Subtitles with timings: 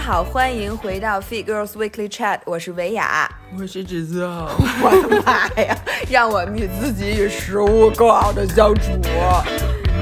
[0.00, 3.30] 好，欢迎回到 Fit Girls Weekly Chat，我是维雅。
[3.56, 5.76] 我是芷子， 我的妈呀！
[6.08, 8.90] 让我们与自己与食物更好的相处。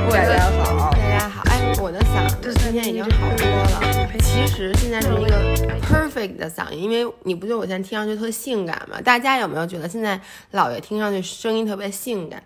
[0.08, 1.42] 大家好，大家好。
[1.50, 4.08] 哎，我的嗓子今天已经好多了。
[4.20, 5.36] 其实现在是一个
[5.82, 9.00] perfect 的嗓音，因为你不觉得我现在听上去特性感吗？
[9.02, 10.18] 大家有没有觉得现在
[10.52, 12.40] 老爷听上去声音特别性感？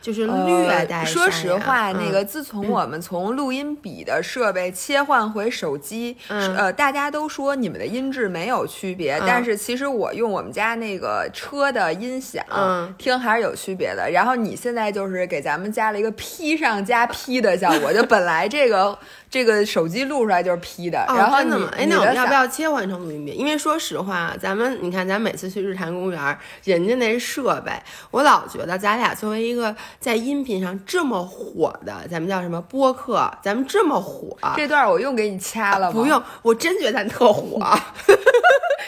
[0.00, 1.04] 就是略带、呃。
[1.06, 14.10] 说实话，那个自从我们从录音笔的设备切换回手机，嗯、呃，大家都说你们的音质没有区别，嗯、但是其实我用我们家那个车的音响、嗯、听还是有区别的。
[14.10, 18.96] 然后你现在就是给咱们加了一个 P 上加 P 的效果，就本来这个
[19.30, 21.70] 这个手机录出来就是 P 的，哦、然后真的吗？
[21.76, 23.30] 哎，那我们要不要切换成录音笔？
[23.32, 27.72] 因为说实话，咱们你看，咱每次去日坛公园，人家那设备，
[28.10, 30.78] 我老觉得咱俩作为一个在音频上。
[30.84, 33.30] 这么火的，咱们叫什么播客？
[33.42, 35.92] 咱们这么火，这段我用给你掐了吗？
[35.92, 37.60] 不用，我真觉得咱特火。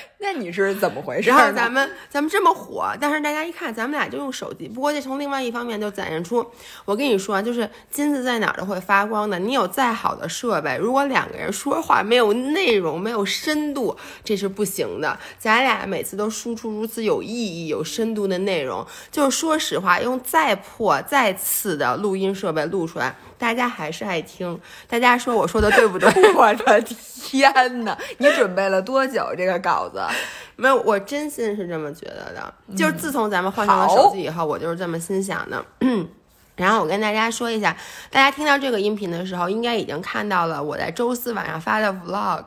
[0.19, 1.29] 那你是怎么回事？
[1.29, 4.69] 然后咱们咱们这么火，但是大家一看咱们俩就用手机。
[4.69, 6.47] 不过这从另外一方面就展现出，
[6.85, 9.39] 我跟你说，就是金子在哪儿都会发光的。
[9.39, 15.19] 你有再好的设备，如果两个人说话没有内容、没有深度，这是不行的。
[15.39, 24.57] 咱俩每次都输出如此有意义、有深度的内容，就是说实话，用再破再次的录音设备录出来，大家还是爱听。
[24.87, 26.09] 大家说我说的对不对？
[26.33, 27.99] 我的天哪！
[28.19, 30.01] 你准备了多久这个稿子？
[30.55, 32.55] 没有，我真心是这么觉得的。
[32.69, 35.65] 嗯、就是自从咱们换上了手机以后，我就是这么心想的。
[36.55, 37.77] 然后我跟大家说一下，
[38.11, 42.45] 大家听到这个音频的时候，应该已经看到了我在周四晚上发的 vlog。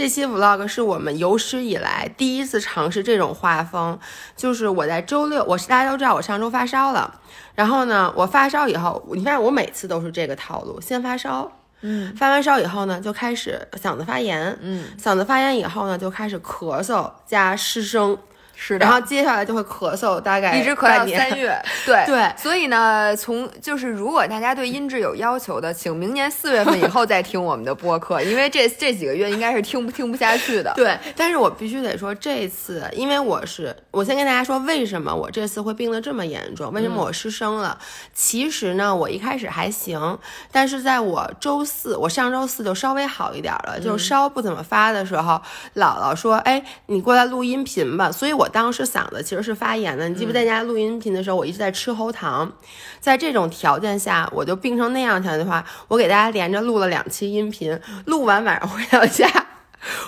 [0.00, 3.98] 这期 vlog 是我们有史以来第一次尝试这种画风，
[4.34, 7.20] 就是我在周六，我是大家都知道我上周发烧了，
[7.54, 11.52] 然后呢，我发烧以后，你发现我每次都是这个套路，先发烧。
[11.82, 18.16] 嗯，发完烧以后呢，就开始嗓子发炎，嗯，嗓子发炎以后呢，就开始咳嗽加失声，
[18.62, 22.04] 是的，然后接下来就会咳嗽，大概一直咳到三月， 对。
[22.04, 30.70] 对，所以呢，从就是如果大家对音质有要求的，请明年四月份以后再听我们的播客，因为这 这几个月应该是听不听不下去的。
[30.76, 37.78] 对，但是我必须得说，这次因为我是，我先跟大家说为什么我这次会病得这么严重，为什么我失声了？
[37.80, 40.18] 嗯、其实呢，我一开始还行，
[40.52, 45.40] 但是在我周四，我上周四就稍微好一点了，嗯、就稍不怎么发的时候，
[45.76, 48.10] 姥姥说，哎，你过来录音频吧。
[48.12, 50.08] 所以我当时嗓子其实是发炎的。
[50.08, 52.52] 你记不在家录音频的时候，我一直在吃喉糖，
[53.00, 59.26] 在这种条件下，我就病成那样条件的话，我给大家连着录了两期音频，录完晚上回到家。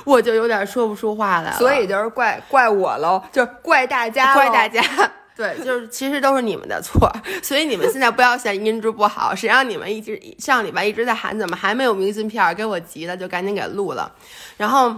[0.04, 4.82] 我就有点说不出话来了，所以就是怪怪我喽，就是怪大家，怪大家。
[5.34, 7.10] 对，就是其实都是你们的错，
[7.42, 14.12] 所以你们现在不要嫌音质不好，谁让你们一直上礼拜一直在喊怎么还没有明信片，给我急的就赶紧给录了。
[14.58, 14.94] 然后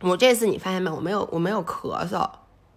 [0.00, 2.26] 我这次你发现没有，我没有我没有咳嗽，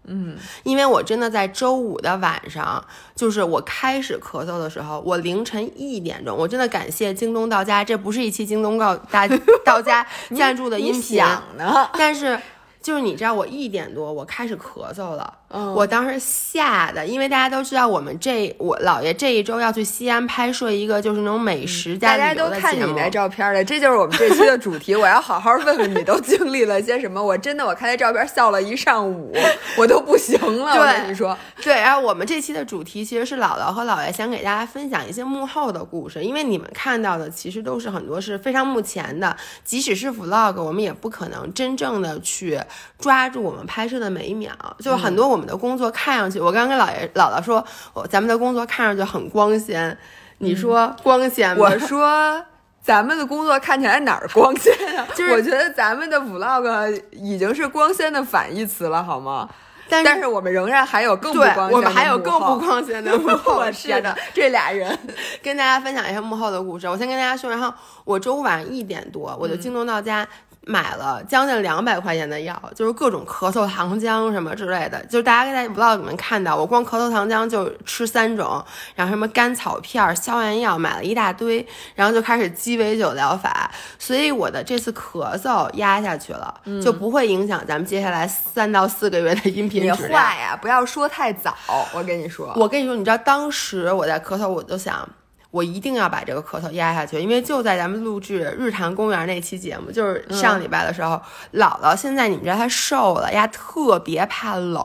[0.05, 2.83] 嗯，因为我真的在周五的晚上，
[3.15, 9.27] 就是我开始咳嗽的时候，我凌晨一点钟，我真的感谢京东到家，这不是一期京东告大
[9.65, 10.05] 到家
[10.37, 11.17] 赞助的音频
[11.57, 12.39] 呢，但是。
[12.81, 24.95] 就是你知道，我一点多我开始咳嗽了，嗯、我当时吓的，因为大家都知道我们这我姥爷这一周要去西安拍摄一个就是那种美食加嗯大家都看你那照片了，这就是我们这期的主题。
[24.95, 27.23] 我要好好问问你都经历了些什么。
[27.23, 29.31] 我真的我看那照片笑了一上午，
[29.77, 30.73] 我都不行了。
[30.73, 31.73] 我跟你说，对。
[31.75, 42.59] 然后我们这期的主题其实是姥姥和姥爷想给大家分享一些幕后的故事，因为你们看到的其实都是很多是非常目前的，即使是 vlog，我们也不可能真正的去。
[42.99, 49.97] 抓住我们拍摄的每一秒，就很多我们的工作看上去，嗯、我刚跟姥爷姥姥说，我咱们的工作看上去很光鲜，
[50.39, 51.63] 你说光鲜吗？
[51.63, 52.43] 我 说
[52.81, 55.07] 咱们的工作看起来哪儿光鲜啊？
[55.15, 59.49] 就是我觉得咱们的 vlog 已经是光鲜的反义词了，好吗？
[59.89, 63.57] 但是但是我们仍然还有更不光鲜的我们还有更不光鲜的幕后。
[63.59, 64.97] 我是的，这俩人
[65.43, 66.87] 跟大家分享一下幕后的故事。
[66.87, 67.71] 我先跟大家说，然后
[68.05, 70.25] 我周五晚上一点多，我就京东到家。
[70.65, 75.03] 买了将近两百块钱的药，就是各种咳嗽糖浆什么之类的。
[75.07, 78.63] 就是大家在 vlog 里面看到，我光咳嗽糖浆就吃三种，
[78.95, 81.65] 然后什么甘草片、消炎药买了一大堆，
[81.95, 83.69] 然后就开始鸡尾酒疗法。
[83.99, 90.21] 所以我的这次咳嗽压下去了，嗯、就不会影响咱们接下来三到四个月的音频质量。
[90.21, 91.55] 话呀，不要说太早。
[91.93, 95.07] 我跟你说，我跟你说，你知道当时我在咳嗽，我就想。
[95.53, 101.21] 我一定要把这个咳嗽压下去，因为就在咱们录制日坛公园那期节目，就是上礼拜的时候，
[101.53, 104.83] 姥姥现在你们知道她瘦了，呀，特别怕冷。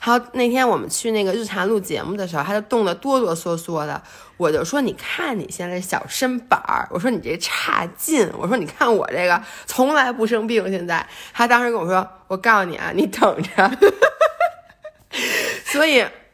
[0.00, 4.02] 还有那天我们去那个日坛录节目的时候，她就冻得哆哆嗦嗦的。
[4.36, 13.70] 我就说，你看你现在小身板儿，我说你这差劲，我说你看我这个从来不生病，现在她当时跟我说，我告诉你啊，你等着。
[15.66, 16.04] 所以。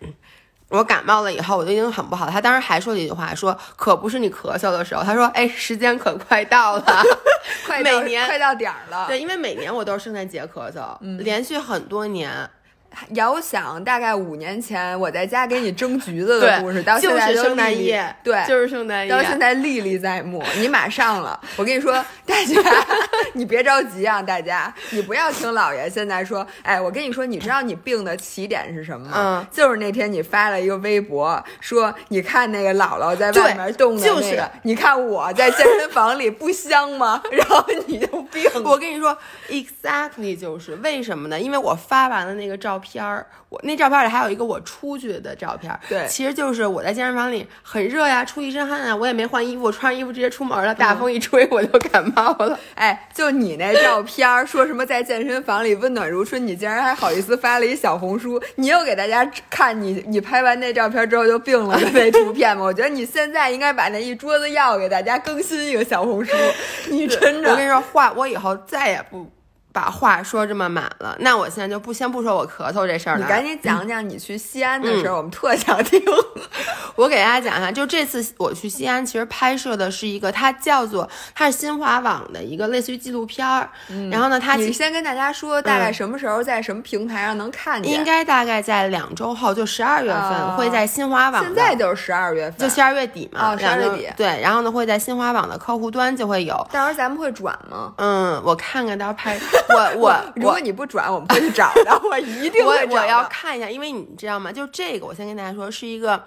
[0.75, 2.29] 我感冒了以后，我就已经很不好。
[2.29, 5.03] 他当时还说了一句话，说可不是你咳嗽的时候。
[5.05, 7.03] 他说，哎，时间可快到了，
[7.65, 9.07] 快每年快到点儿了。
[9.07, 12.51] 对，因为每年我都是圣诞节咳嗽，连续很多年。
[13.11, 20.43] 遥想大概五年前我在家给你蒸橘子的故事，到现在圣诞夜，对，就是圣诞夜，到现在历历在目。
[20.59, 21.93] 你马上了，我跟你说，
[22.25, 22.61] 大家，
[23.35, 26.47] 你别着急啊，大家，你不要听姥爷现在说。
[26.63, 29.13] 哎，我跟你说，你知道你病的起点是什么吗？
[29.17, 37.23] 嗯，就是那天你发了一个微博，说你看那个姥姥在外面冻的那个，你看我在健身房里不香吗？
[37.33, 38.45] 然后你就病。
[38.65, 39.17] 我跟你说
[39.49, 41.41] ，exactly 就是为什么呢？
[41.41, 42.84] 因为我发完了那个照片。
[42.85, 52.59] 片儿，我那照片里还有一个我出去的照片，对，其实就是我在健身房里很热呀，出一身汗啊，我也没换衣服，我穿上衣服直接出门了，大风一吹我就感冒了。
[52.75, 62.65] 哎，就你那照片，说什么在健身房里温暖如春，你竟然还好意思发了一小红书，你又给大家看你你拍完那照片之后就病了的那 图片吗？
[62.65, 66.33] 我觉得你现在应该把那一桌子药给大家更新一个小红书，
[66.91, 69.31] 你真的，我跟你说话，我以后再也不。
[69.75, 73.25] 把话说这么满了，那我现在就不先不说我咳嗽这事儿了。
[73.25, 76.01] 你赶紧讲讲你去西安的事儿，我们特想听。
[76.95, 83.69] 我给大家讲一下，就这次我去西安，其实拍摄的是一个，它叫做它是新华网的一个类似于纪录片儿。
[84.13, 87.93] 然后呢，它你先跟大家说大概什么时候在什么平台上能看见？
[87.93, 91.43] 应该大概在两周后，就十二月份会在新华网。
[91.43, 93.51] 现在就是十二月份，就十二月底嘛。
[93.51, 94.09] 哦，十二月底。
[94.17, 96.55] 对，然后呢会在新华网的客户端就会有。
[96.71, 97.93] 到时候咱们会转吗？
[97.97, 99.37] 嗯，我看看到时候拍。
[99.69, 102.01] 我我 如果你不转，我们会去找的。
[102.09, 104.53] 我一定会我要看一下，因为你知道吗？
[104.53, 106.23] 就这个，我先跟大家说，是一个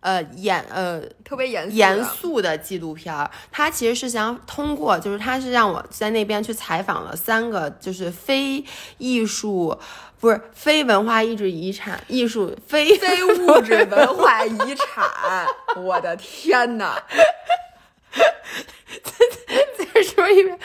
[0.00, 3.30] 呃严呃特别严严肃的纪录片儿。
[3.50, 8.64] 它其实是想通过，就是他是让我在那边去采访了三个，就是非
[8.98, 9.78] 艺术
[10.20, 15.46] 不是非文化艺术遗产艺术非非物质文化遗产。
[15.76, 17.02] 我的天哪！
[18.14, 20.58] 再 再说一遍。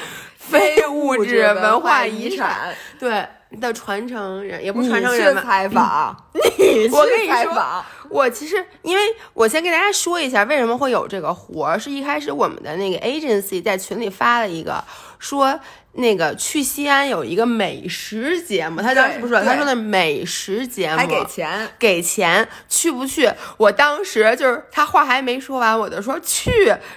[0.49, 3.25] 非物质文化遗产， 对
[3.59, 9.01] 的传承人也不传承人采访， 你我跟你说，我其实因为
[9.33, 14.83] 我先给大家说一下为什么会有这个活儿，是一开始我们的那个 agency 在群里发了一个，
[15.17, 15.59] 说
[15.93, 20.97] 那个去西安有一个美食节目，他当时不是说他说那美食节目。
[20.97, 21.67] 还给钱。
[21.79, 23.27] 给钱去不去？
[23.57, 26.51] 我当时就是他话还没说完，我就说去，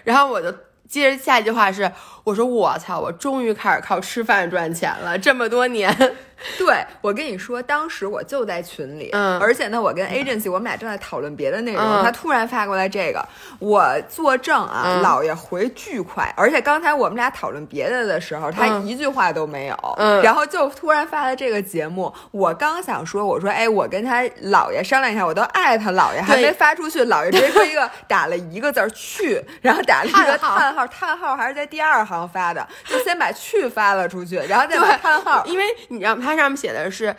[0.05, 0.55] 然后我就
[0.87, 1.91] 接着下一句话是。
[2.25, 3.01] 我说我操！
[3.01, 5.95] 我终于开始靠吃饭赚钱了，这么多年。
[6.59, 13.25] 对我跟你说，当时我就在群里，嗯，而且呢，我跟 agency 我们俩正在讨论别的内容，他突然发过来这个，
[13.61, 36.37] 我作证啊，姥爷回巨快，而且刚才我们俩讨论别的的时候，他一句话都没有，嗯，然后就突然发了这个节目，我刚想说，我说哎，我跟他姥爷商量一下，我都艾特姥爷，还没发出去，姥爷直接说一个 打了一个字去，然后打了一个叹号，叹号还是在第二行发的，就先把去发了出去，然后再把叹号，因为你知道他。
[36.37, 37.15] 上面写的是。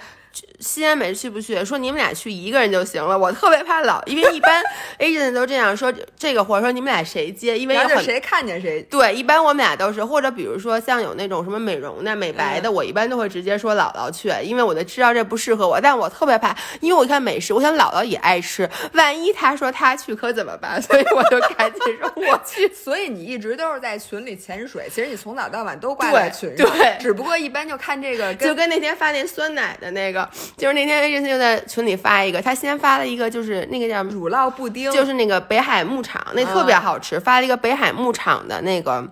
[0.59, 1.63] 西安美去不去？
[1.63, 3.17] 说你们俩去一个人就行了。
[3.17, 4.63] 我特别怕老，因为一般
[4.99, 5.93] agent 都这样说。
[6.17, 7.57] 这个活说你们俩谁接？
[7.57, 8.81] 因为有谁看见谁。
[8.83, 15.79] 对，一般我们俩都是，或者比如说像有那种什么美容的、美白的，我一般都会直接说姥姥去，因为我就知道这不适合我。
[15.79, 20.81] 但我特别怕，因为我看美食，我想姥姥也爱吃，万一她说她去可怎么办？
[20.81, 22.71] 所以我就赶紧说我去。
[22.73, 26.67] 所以你一直都是在群里潜水，其实你从早到晚都挂在群上。
[26.67, 30.22] 对，只不过一般就看这个，就跟那天发那酸奶的那个。
[30.57, 39.07] 就是那天 A 就在群里发一个，他先发了一个，就是那个叫乳酪布丁，就是那个北海牧场，那特别好吃，发了一个北海牧场的那个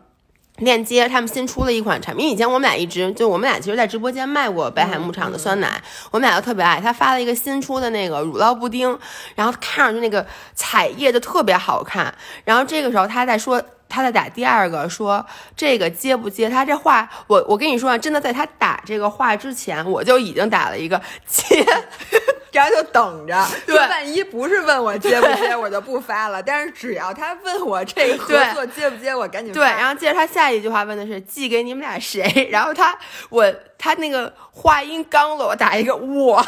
[0.58, 2.30] 链接，他们新出了一款产品。
[2.30, 6.80] 以前我们俩一直就我们俩其实，在直播间卖过北海牧场的酸奶，我们俩都特别爱。
[6.80, 8.98] 他发了一个新出的那个乳酪布丁，
[9.36, 12.14] 然后看上去那个彩页就特别好看。
[12.46, 13.62] 然后这个时候他在说。
[13.92, 15.24] 他在打第二个，说
[15.56, 16.50] 这个接不接？
[16.50, 21.66] 他这话，我我跟你说啊，真的，在他打这个话之前，我就已经打了一个接，
[22.54, 23.46] 然后就等着。
[23.66, 26.42] 对，万一不是问我接不接，我就不发了。
[26.42, 29.64] 但是只要他问我这个合作接不接，我赶紧对。
[29.64, 32.48] 然后接着他下一句话问的是寄给你们俩谁？
[32.50, 32.98] 然后他
[33.30, 36.42] 我他那个话音刚落，我打一个我。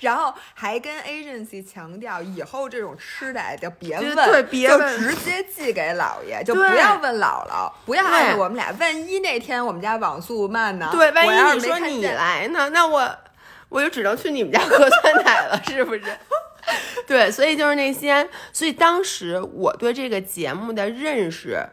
[0.00, 8.70] 然后还跟 agency 强调，以后这种吃的就别问，对，别就直接寄给姥爷，就不要问姥姥，不要问我们俩。
[8.78, 10.88] 万一那天我们家网速慢呢？
[10.92, 13.18] 对，万一你说你来呢，那我
[13.68, 16.02] 我就只能去你们家喝酸奶了， 是不是？
[17.06, 21.64] 对，所以就是那些，所以当时我对这个节目的认识。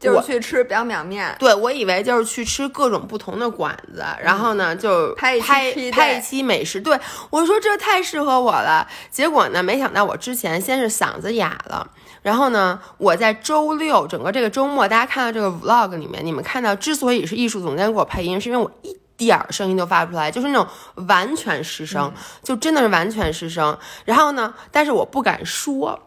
[0.00, 6.80] 就是去吃表表面，对，我以为就是去吃各种不同的馆子，然后呢就拍一期拍拍一期美食。
[6.80, 8.88] 对我说这太适合我了。
[9.10, 11.86] 结果呢，没想到我之前先是嗓子哑了，
[12.22, 18.98] 然后呢，我在周六整个这个周末，大家看到这个 vlog 里面，你们看到之所以是艺术总监给我配音，是因为我一。
[19.20, 20.66] 点儿声音都发不出来，就是那种
[21.06, 22.10] 完全失声，
[22.42, 23.78] 就真的是完全失声。
[24.06, 26.02] 然后呢，但是我不敢说，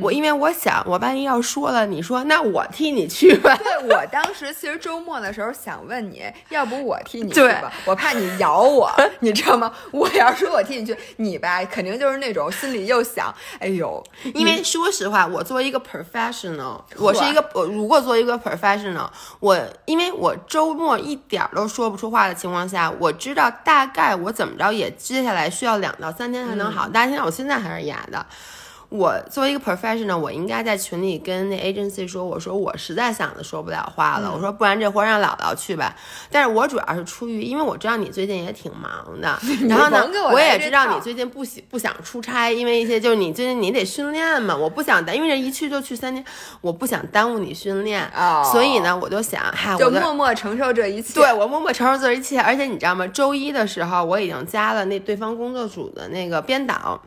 [0.00, 3.56] 我因为我想，我万一要说了，你说那我替你去吧。
[3.56, 7.72] 对我当时其实周末的时候想问你，要不我替你去吧？
[7.84, 9.72] 我怕你咬我，你知道吗？
[9.92, 14.02] 我要说我替你去，你吧肯定就是那种心里又想，哎呦，
[14.34, 19.08] 因为说实话，我作为一个 professional，我是一个我如果作为一个 professional，
[19.40, 26.88] 我因为我周末一点儿都说不出话的情况下，我知道大概我怎么着也接下来需要两到三天才能好。
[26.88, 28.24] 大家听到我现在还是哑的。
[28.92, 35.96] 我作为一个 professional，我应该在群里跟那 agency 说，我说我实在嗓子说不了话了，我说不然这活儿让姥姥去吧。
[36.30, 46.22] 但是我主要是出于，因为我知道你最近也挺忙的， 然后呢，我也知道你最近不喜不想出差，因为一些就是你最近你得训练嘛，我不想耽，因为这一去就去三天，
[46.60, 51.14] 我不想耽误你训练，哦所以呢，我就想，哈，就默默承受这一切。
[51.14, 53.06] 对我默默承受这一切，而且你知道吗？
[53.06, 57.00] 周一的时候我已经加了那对方工作组的那个编导。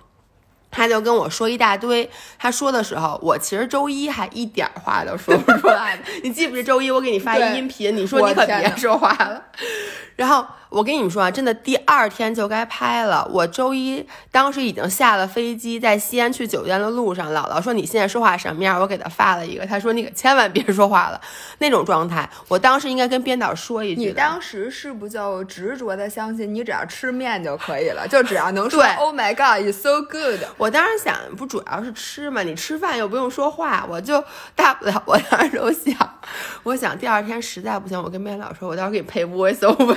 [0.75, 5.97] 他就跟我说一大堆，他说的时候，我其实周一还一点儿话都说不出来。
[6.21, 9.41] 你记不记得周一我给你发一音频，你说你可别说话了。
[10.17, 13.25] 然后我跟你们说啊，真的第二天就该拍了。
[13.31, 18.77] 我周一当时已经下了飞机，在西安去酒店的路上，姥姥说你现在说话什么样？
[18.81, 21.21] 我给她发了一个，她说你可千万别说话了，
[21.59, 22.29] 那种状态。
[22.49, 24.01] 我当时应该跟编导说一句。
[24.01, 28.05] 你当时是不就执着的相信你只要吃面就可以了？
[28.09, 30.41] 就只要能说对 Oh my God, it's so good。
[30.57, 34.21] 我当时想，不主要是吃嘛，你吃饭又不用说话，我就
[34.53, 36.19] 大不了，我当时就想，
[36.63, 39.95] 我想第二天实在不行，我跟编导说，我到时候给你配 voice over，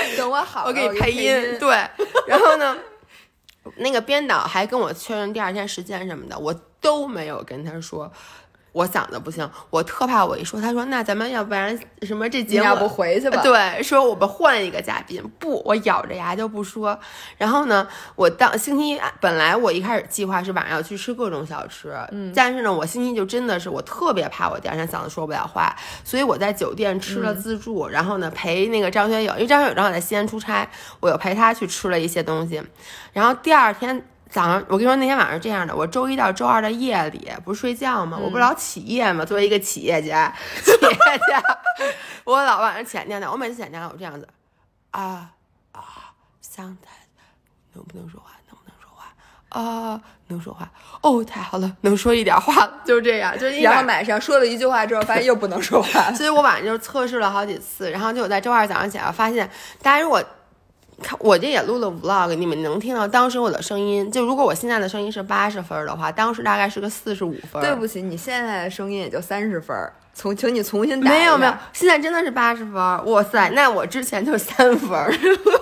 [0.16, 1.68] 等我好了，我给你配配音，对，
[2.26, 2.76] 然后呢，
[3.76, 8.10] 那个编导还跟我确认第二天时间什么的，我都没有跟他说。
[8.72, 13.42] 我嗓子不行，我特怕我一说，他说那咱们要不然什么这节目要不回去吧？
[13.42, 16.98] 对，说我们换一个嘉宾，不，我咬着牙就不说。
[17.36, 30.68] 然后呢，我当星期一本来我一开始计划是晚上要去吃各种小吃，嗯，但是呢，我星期一就真的是我特别怕我第二天嗓子说不了话，所以我在酒店吃了自助，然后呢陪那个张学友，因为张学友正好在西安出差，
[31.00, 32.62] 我又陪他去吃了一些东西，
[33.12, 34.04] 然后第二天。
[34.30, 38.18] 早上，我跟你说，那天晚上是这样的，我周一到周二的夜里不是睡觉吗？
[38.20, 39.24] 我不是老起夜吗？
[39.24, 40.32] 作为一个企业家，
[40.64, 41.42] 企业家，
[42.24, 44.28] 我老晚上起来尿尿，我每次起来尿尿我这样子，
[44.90, 45.30] 啊
[45.72, 45.82] 啊，
[46.40, 46.92] 相谈，
[47.72, 48.32] 能不能说话？
[48.48, 49.06] 能不能说话？
[49.48, 50.70] 啊，能说话。
[51.00, 56.12] 哦，太好了，能说一点话了，就是这样，就是一晚然后晚上说了一句话之后，发现又不能说话了。
[56.16, 59.48] 所以我晚上就是测试了好几次，然后就我在周二早上起来发现，
[59.80, 60.22] 大家如果
[61.02, 67.62] 看我这也录了 vlog，你们能听到当时我的声音，就如果我现在的声音是八十分的话，当时大概是个四十五分。
[67.62, 69.76] 对不起，你现在的声音也就三十分
[70.12, 71.10] 从，请你重新打。
[71.10, 74.90] 没有没有，，现在真的是八十分，哇塞，那我之前就三分。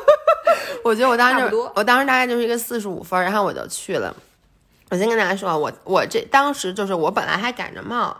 [0.82, 4.14] 我觉得我当时我当时大概就是一个四十五分，然后我就去了。
[4.88, 8.16] 我先跟大家说，我我这当时就是我本来还感着冒，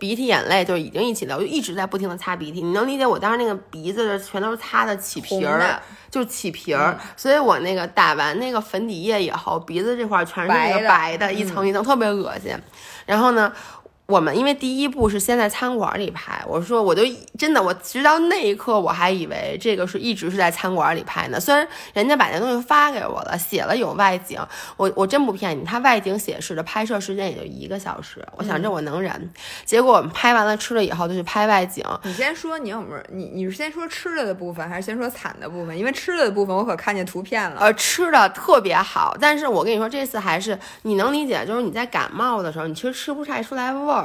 [0.00, 2.62] 鼻涕眼泪就已经一起流，就一直在不停的擦鼻涕。
[2.62, 5.80] 你能理解我当时那个鼻子的全都是擦的起皮儿
[6.10, 12.56] 就起皮儿，所以我那个打完那个粉底液以后，鼻子这块儿全是那个白的白的，一层一层，特别恶心。
[13.04, 13.52] 然后呢，
[14.10, 17.02] 我们因为第一步是先在餐馆里拍，我说我就
[17.38, 21.38] 真的，我直到那一刻我还以为这个是一直是在餐馆里拍呢。
[21.38, 24.40] 虽然人家把那东西发给我了，写了有外景，
[24.76, 29.30] 我我真不骗你，他外景显示的拍摄时间也就一个小时，我想这我能忍。
[29.64, 33.02] 结果我们拍完了吃了以后就去拍外景，你先说你有没有？
[33.12, 35.78] 你你是先说吃了的部分，还是先说惨的部分？
[35.78, 37.60] 因为吃了的部分我可看见图片了。
[37.60, 43.99] 呃，吃的特别好，但是我跟你说，这次还是你能理解，就是你在感冒的时候，你其实吃不太出来味儿，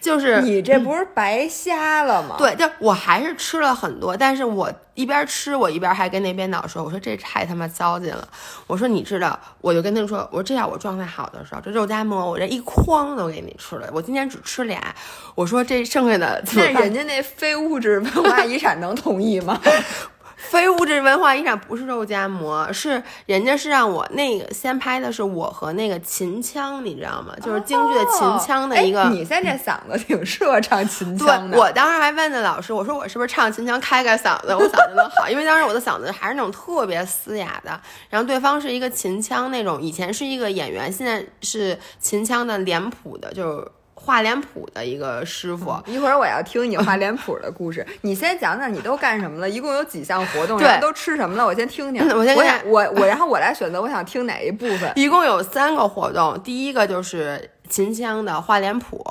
[0.00, 8.28] 就是你这不是白瞎了吗？，对，就我还是吃了很多，但是我一边吃，我一边还跟那编导说，我说这太他妈糟践了。
[8.66, 14.94] 我说你知道，我就跟他说，我说这要我状态好的时候，这肉夹馍我这一筐都给你吃了，我今天只吃俩。
[15.34, 19.58] 我说这剩下的那人家那非物质文化遗产能同意吗？
[20.50, 27.34] 非物质文化遗产不是肉夹馍，是人家是让我那个先拍的是我和那个秦腔，你知道吗？
[27.42, 29.04] 就是京剧的秦腔的一个。
[29.10, 31.58] 你现在这嗓子挺适合唱秦腔的。
[31.58, 35.28] 我当时还问那老师，我说我是不是唱秦腔开开嗓子，我嗓子能好？
[35.28, 37.80] 因为当时我的嗓子还是那种特别嘶哑的。
[38.08, 43.68] 然后对方是一个秦腔那种，以前是一个演员，现在是秦腔的脸谱的，就是。
[44.04, 47.86] 画脸谱的一个师傅，一会儿我要听你画脸谱的故事。
[48.02, 49.48] 你先讲讲你都干什么了？
[49.48, 50.58] 一共有几项活动？
[50.60, 51.46] 然后都吃什么了？
[51.46, 52.06] 我先听听。
[52.14, 54.92] 我先我我我，然后我来选择，我想听哪一部分？
[54.96, 57.50] 一共有三个活动，第一个就是。
[57.68, 59.04] 秦腔的画脸谱，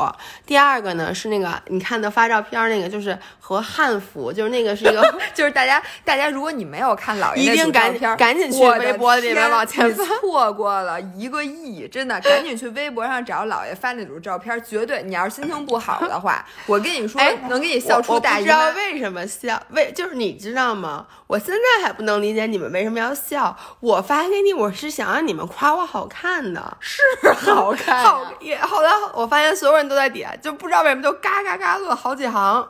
[0.46, 17.20] 第二个呢是那个你看的发照片那个，就是和汉服，就是那个是一个， 就是大家大家如果你没有看老爷一定赶紧赶紧去微博里面往前翻，错过了一个亿，真的 赶紧去微博上找老爷发那组照片，绝对你要是心情不好的话，我跟你说
[17.50, 18.56] 能给你笑出大姨妈。
[18.56, 21.08] 我不知道为什么笑，为就是你知道吗？
[21.28, 23.58] 我现在还不能理解你们为什么要笑。
[23.80, 27.02] 我发给你，我是想让你们夸我好看的，是
[27.34, 28.90] 好看，好也好的。
[29.14, 32.68] 我发现所有人都在点，就不知道为什么就嘎嘎嘎乐好几行。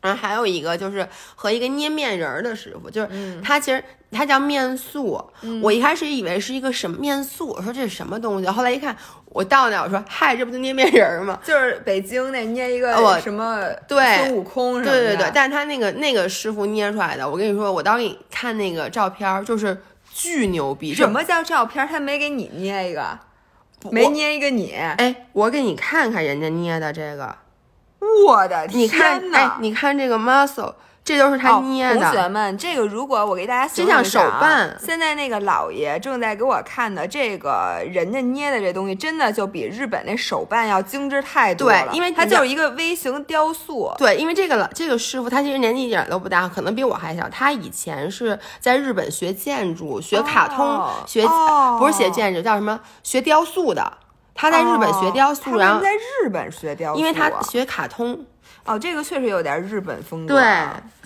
[0.00, 5.20] 然后还有一个就是和一个捏面人儿的师傅，就是他其实他叫面塑。
[5.60, 8.46] 我一开始以为是一个什么面塑，我说这是什么东西？
[8.46, 11.40] 后来一看，我到那我说嗨，这不就捏面人儿吗？
[11.44, 14.92] 就是北京那捏一个什么对孙悟空什么的。
[14.92, 19.76] 对对对，但是他那个那个师傅捏出来的，我跟你说，我当时给你看那个照片，就是
[20.14, 20.94] 巨牛逼。
[20.94, 21.84] 什么叫照片？
[21.88, 23.18] 他没给你捏一个？
[23.90, 27.36] 没捏一个你，哎，我给你看看人家捏的这个，
[28.26, 28.88] 我的天
[29.32, 29.56] 哎！
[29.60, 30.74] 你看这个 muscle。
[31.08, 34.76] 这都是他捏的，同学们，这个如果我给大家形容一下，手办。
[34.78, 41.86] 现在那个老爷正在给我看的这个人家捏的这东西，真的就比日本那手办要精致太多了。
[41.86, 43.90] 对，因为它就是一个微型雕塑。
[43.96, 47.26] 对，因为这个老这个师傅他其实年纪一点都不大，可能比我还小。
[47.30, 51.26] 他以前是在日本学建筑、学卡通、学
[51.78, 52.78] 不是学建筑，叫什么？
[53.02, 53.90] 学雕塑的。
[54.34, 58.26] 他在日本学雕塑，然后在日本学雕塑，因为他学卡通。
[58.68, 60.34] 哦，这个确实有点日本风格。
[60.34, 60.44] 对。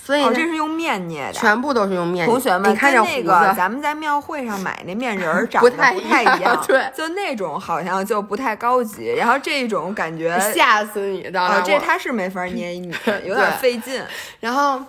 [0.04, 2.26] 所以这是用面捏的，全部都是用面。
[2.26, 6.60] 同学们，你看那个咱们在庙会上买那面人儿， 长得不太一样。
[6.66, 9.14] 对，就那种好像就不太高级。
[9.16, 12.92] 然后这种感觉吓死你，的，这他是没法捏你，
[13.24, 14.02] 有点费劲。
[14.40, 14.82] 然后，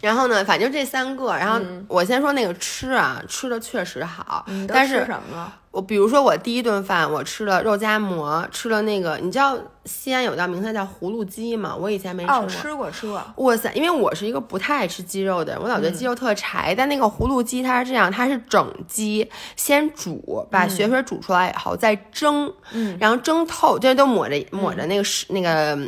[0.00, 1.36] 然后呢，反正这三个。
[1.36, 5.52] 然后我先说那个吃啊，吃的确实好，但是什么？
[5.70, 11.76] 我比如说，我第一顿饭我吃了肉夹馍，吃了那个，你知道西安有道名菜叫葫芦鸡吗？
[11.78, 12.46] 我以前没吃过。
[12.48, 13.22] 吃过，吃过。
[13.36, 16.74] 哇塞，因为我是一个不太爱吃鸡肉的人，我老觉得鸡肉特柴。
[16.74, 22.52] 但那个葫芦鸡它是这样，它是整鸡，先煮，把血水煮出来以后再蒸，
[22.98, 25.78] 然后蒸透，这都抹着抹着那个是那个。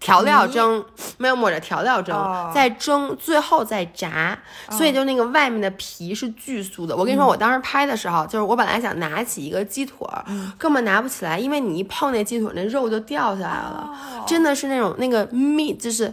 [0.00, 0.84] 调料蒸
[1.18, 2.16] 没有抹着调料蒸，
[2.54, 4.36] 再蒸，最后再炸，
[4.70, 6.96] 所以就那个外面的皮是巨酥的。
[6.96, 9.98] 我跟你说，我当时拍的时候，就是我本来想拿起一个鸡腿，
[10.58, 13.90] 根本拿不起来，因为你一碰那鸡腿，那肉就掉下来了，
[14.26, 16.12] 真的是那种那个 meat 就是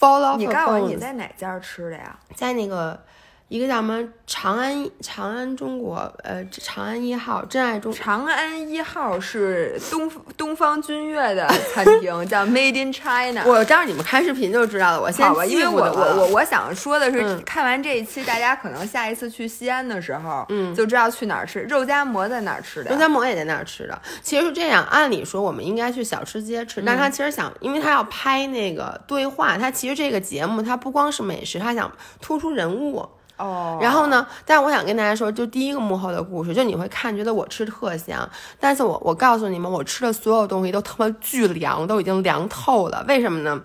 [0.00, 0.36] fall off。
[0.36, 2.16] 你告诉我你在哪家吃的呀？
[2.34, 2.98] 在那个。
[3.48, 13.44] 一个叫什么长安长安中国呃长安一号真爱中长安一号是东东方君悦的 餐厅，叫 Made in China。
[13.46, 15.00] 我让你们看视频就知道了。
[15.00, 22.90] 我先吧，因为我我我我想说的是，看完这一期，大家可能下一次去西安的时候，嗯，就知道去哪儿吃肉夹馍，在哪儿吃的？
[22.90, 24.00] 肉夹馍也在那儿吃的。
[24.22, 33.06] 其实是这样，按理说我们应该去小吃街吃，但他其实想，因为他要拍那个对话，他其实这个节目他不光是美食，他想突出人物。
[33.36, 34.26] 哦，然后呢？
[34.46, 38.28] 但我想跟大家说，就第一个幕后的故事，就你会看，觉得我吃特香，
[38.60, 43.60] 但是我我告诉你们，我吃的所有东西都他妈巨凉，都已经凉透了，为什么呢？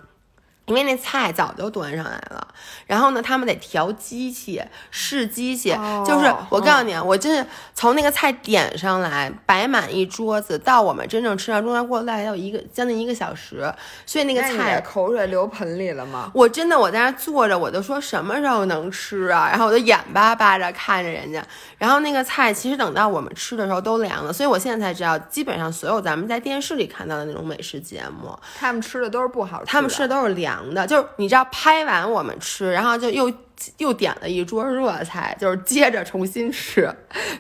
[0.70, 2.48] 因为那菜早就端上来了，
[2.86, 13.74] 然后呢，他们得调机器试机器，就是我告诉你，我真是从那个菜点上来摆满一桌子，到我们真正吃上中间过了大概要一个将近一个小时，
[14.06, 16.30] 所以那个菜口水流盆里了吗？
[16.34, 19.50] 我真的我在那坐着，我就说什么时候能吃啊？
[19.50, 21.44] 然后我就眼巴巴的看着人家，
[21.80, 30.59] 然后那个菜其实等到我们吃的时候都凉了，所以我现在才知道，基本上所有咱们在电视里看到的那种美食节目，他们吃的都是不好吃，他们吃的都是凉。
[30.74, 33.32] 的，就是你知道，拍完我们吃，然后就又。
[33.78, 36.94] 又点了一桌热菜，就是接着重新吃，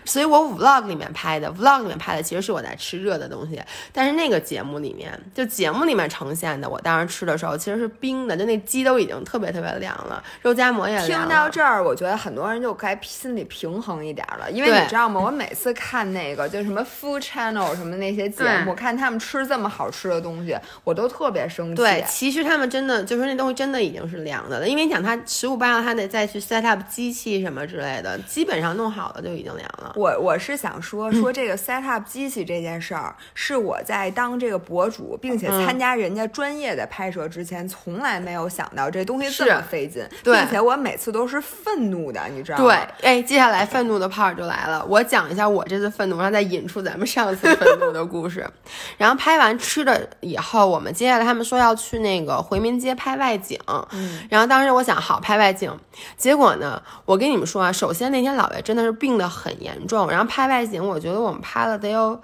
[0.05, 3.61] 所以我 vlog 里面拍的，vlog 里面拍的其实是我在吃热的东西，
[3.93, 11.21] 但是那个节目里面，就节目里面呈现的，我当时吃的时候其实是冰的，就那鸡都已经特别特别凉了，肉夹馍也凉。
[11.21, 15.21] 听到这儿，我觉得很多人就该心里平衡一点了，因为你知道吗？
[15.21, 21.75] 我每次看那个就什么 Food Channel 什么那些节目，看他们吃这么好吃的东西，我都特别生气。
[21.75, 26.08] 对，其实他们真的就是那东西真的已经是凉的了，因为你想它十五八让它的。
[26.09, 29.93] 再去 set up 机器什么之类的，基本上弄好了就已经凉了。
[29.95, 42.63] 我我是想说说这个 set up 机器这件事儿，是我在当这个博主，并且参加人家专业的拍摄之前，从来没有想到这东西这么费劲，并且我每次都是愤怒的，你知道吗？
[42.63, 48.47] 对，哎，接下来愤怒的 part 就来了，我讲一下我这次愤怒，然后再引出咱们上次愤怒的故事。
[48.97, 53.59] 然后拍完吃的以后，我们接下来他们说要去那个回民街拍外景，
[53.91, 55.71] 嗯，然后当时我想好拍外景，
[56.17, 62.21] 结果呢，我跟你们说啊，首先那天姥爷真的是病得很严重，然后拍外景，我觉得我们拍了得有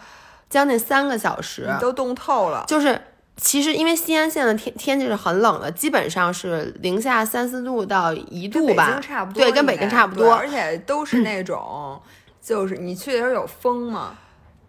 [0.50, 2.64] 将近三个小时，都冻透了。
[2.68, 3.00] 就是
[3.38, 12.02] 其实因为西安现在天天气是很冷的，基本上是零下三四度到一度吧，差不多，对，跟北京差不多，而且都是那种，
[12.42, 14.12] 就是你去的时候有风吗？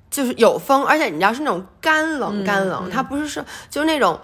[0.09, 4.19] 就是有风，而且你知道是那种干冷干冷，它不是是就是那种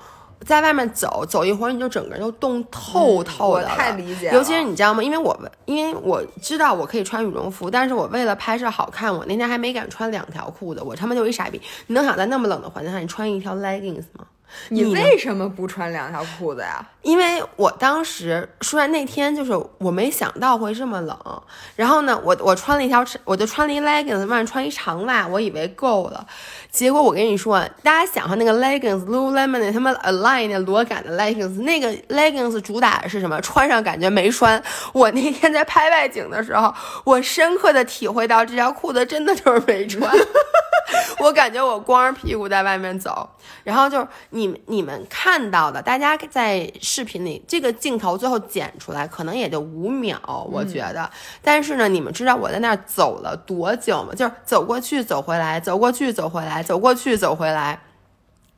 [0.47, 3.67] 在外面走走一会儿你就整个人都冻透透的。
[3.67, 4.31] 太理解。
[4.33, 5.03] 尤其是你知道吗？
[5.03, 10.83] 因为我因为我知道我可以穿羽绒服，但是我为了拍摄好看，我那天还没敢穿两条裤子。
[10.83, 11.61] 我他妈就一傻逼！
[11.87, 14.25] 你能想在那么冷的环境下，你穿一条 leggings 吗？
[14.69, 16.85] 你为什么不穿两条裤子呀？
[17.03, 21.43] 因为我当时说然那天就是我没想到会这么冷，
[21.75, 26.25] 然后呢，我我穿了一条，我就穿了一 leggings，外面穿一长袜，我以为够了。
[26.71, 33.41] 结果我跟你说，大家想哈，那个 leggings，lululemon 他们 align 那裸感的 leggings，那个 leggings 主打的是什么？
[33.41, 34.63] 穿上感觉没穿。
[34.93, 36.73] 我那天在拍外景的时候，
[37.05, 40.09] 我深刻的体会到这条裤子真的就是没穿。
[41.19, 43.29] 我感觉我光着屁股在外面走，
[43.63, 50.19] 然后就是你你们看到的，大家在视频里这个镜头最后剪出来可能也就五秒，
[50.51, 51.11] 我觉得。
[51.43, 54.15] 但是呢，你们知道我在那儿走了多久吗？
[54.15, 57.81] 就是走过去走回来，走过去走回来，走过去走回来。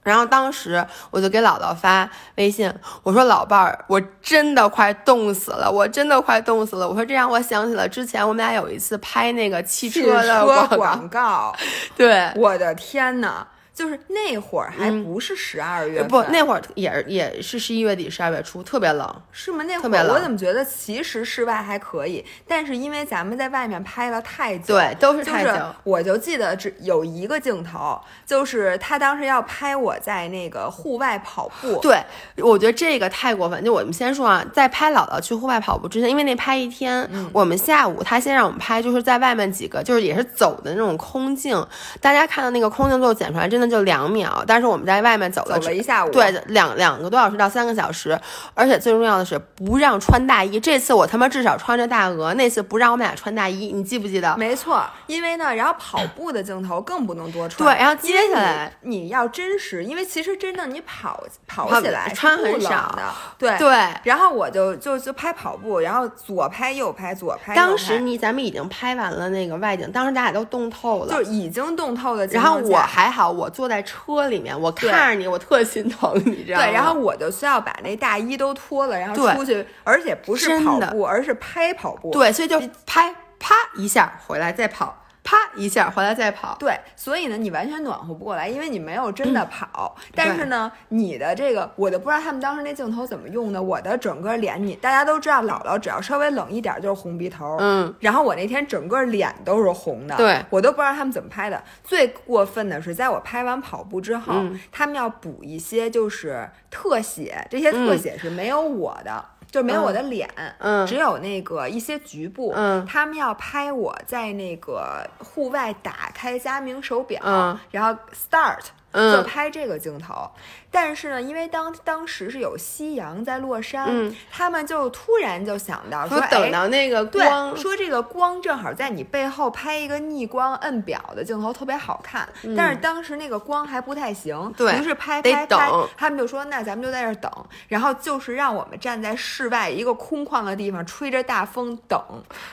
[0.02, 2.70] 然后当时我就给姥姥发微信，
[3.02, 6.86] 我说老伴儿，我真的快冻死了，我真的快冻死了。
[6.86, 10.44] 我说这让我想起了之前我们俩有一次拍那个汽车的
[10.76, 11.56] 广告，
[11.96, 13.46] 对，我的天呐！
[13.74, 19.64] 就是那会儿还不是十二月，不，那会儿也也是十一月底、十二月初，特别冷，是吗？
[19.66, 25.74] 那会儿我怎么觉得其实室外还可以，但是因为咱们在外面拍了太久，对，都是太久。
[25.82, 31.80] 我就记得只有一个镜头，就是他当时要拍我在那个户外跑步。
[31.82, 32.00] 对，
[32.36, 33.64] 我觉得这个太过分。
[33.64, 41.60] 就我们先说啊，在拍姥姥去户外跑步之前，因为那拍一天，我们下午他先让我们拍，就是在外面几个，就是也是走的那种空镜。
[42.00, 43.63] 大家看到那个空镜最后剪出来，真的。
[43.68, 48.18] 就两秒，但是我们在外面走了走了一下午，对，两两个多小时到三个小时，
[48.52, 50.60] 而且最重要的是不让穿大衣。
[50.60, 54.36] 这次我他妈至少穿着大鹅，那次不让我们俩穿大衣，你记不记得？
[54.36, 57.66] 没错，因为呢，然后跑步的镜头更不能多穿。
[57.66, 63.02] 对，然后接下来你要真实，因为其实真正你跑跑起来穿很少的，
[63.38, 63.88] 对对。
[64.02, 67.54] 然后我就就就拍跑步，然后左拍右拍左拍。
[67.54, 72.26] 当时你咱们已经拍完了那个外景，当时咱俩都冻透了，就已经冻透了。
[72.26, 73.50] 然后我还好，我。
[73.54, 76.66] 坐在车里面，我看着你，我特心疼你，知道吗？
[76.66, 82.10] 对，然后我就需要把那大衣都脱了，然后出去，而且不是跑步，而是拍跑步。
[82.10, 85.03] 对，所以就拍，啪一下回来再跑。
[85.24, 89.96] 啪一下回来再跑，对，所以呢，你完全暖和不过来，因为你没有真的跑。
[90.14, 93.60] 但是呢，你的这个，我都不知道他们当时那镜头怎么用的。
[93.60, 97.56] 我的整个脸，你大家都知道，姥姥只要稍微冷一点就是红鼻头。
[97.58, 100.14] 嗯，然后我那天整个脸都是红的。
[100.16, 101.64] 对，我都不知道他们怎么拍的。
[101.82, 109.24] 最过分的是，在我拍完跑步之后，他们要补一些就是特写，这些特写是没有我的。
[109.54, 118.64] 就没有我的脸，嗯，只有那个一些局部，嗯，他们要拍我在那个户外打开佳明手表，嗯，然后 start。
[118.94, 120.30] 就拍这个镜头，
[120.70, 137.30] 但是呢，因为当当时是有夕阳在落山，他们就突然就想到说，等到那个光，说这个光正好在你背后拍一个逆光摁表的镜头特别好看，但是当时那个光还不太行，对，于是拍拍拍，他们就说那咱们就在这等，
[137.68, 142.00] 然后就是让我们站在室外一个空旷的地方吹着大风等，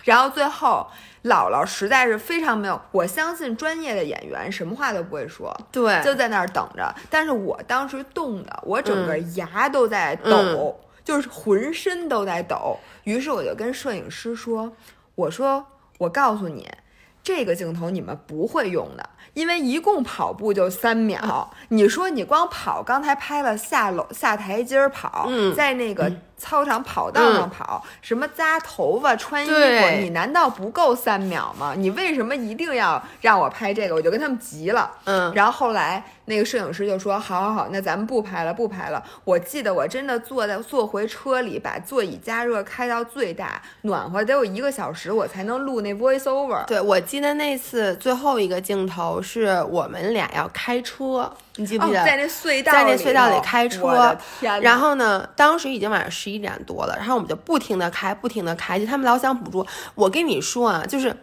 [0.04, 0.88] 然后最后。
[1.26, 6.92] 姥姥实在是非常没有，我相信专业的演员什么话都不会说，对，就在那儿等着。
[7.12, 12.76] 但是我当时冻的，我整个牙都在抖，就是浑身都在抖。
[13.04, 14.72] 于是我就跟摄影师说
[15.14, 15.64] ：“我说，
[16.00, 16.68] 我告诉你，
[17.22, 26.12] 这个镜头你们不会用的。”因为一共跑步就三秒，你说你光跑，刚才拍了下楼下台阶儿跑，在那个
[26.42, 31.76] 操场跑道上跑，什么扎头发、穿衣服，你难道不够三秒吗？
[31.78, 33.94] 你为什么一定要让我拍这个？
[33.94, 34.90] 我就跟他们急了。
[35.06, 46.66] 嗯，然后后来那个摄影师就说：“好好好，那咱们不拍了，不拍了。”我记得我真的坐在坐回车里，把座椅加热开到最大，暖和得有一个小时，我才能录那 voice over。
[46.66, 52.06] 对，我记得那次最后一个镜头是我们俩要开车，你记不记得？
[52.06, 54.18] 在那隧道，在那隧道里开车。
[54.62, 59.66] 然后呢，当时已经晚上十一点多了，然后我们就不停的开，不停的开，就他们老想捕捉。
[59.96, 61.16] 我跟你说啊，就是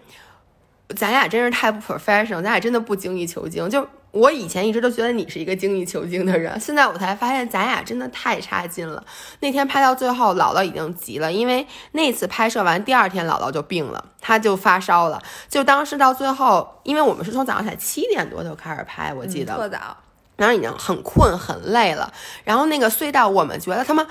[0.95, 3.69] 咱俩真是太不 professional，咱俩真的不精益求精。
[3.71, 9.03] 就我以前一直都觉得你是一个精益求精的人，现在我才发现咱俩真的太差劲了。
[9.41, 15.23] 那天拍到最后，姥姥已经急了，因为那次拍摄完第二天姥姥就病了，她就发烧了。
[15.49, 19.97] 就当时到最后，因为我们是从早上才七点多就开始拍，我记得特早。
[20.38, 22.11] 然后已经很困很累了，
[22.44, 24.07] 然后那个隧道，我们觉得他们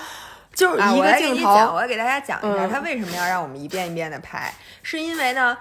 [0.54, 1.50] 就是一个镜头。
[1.74, 5.58] 我来给大家讲一下，他为什么要让我们一遍一遍的拍，是因为呢。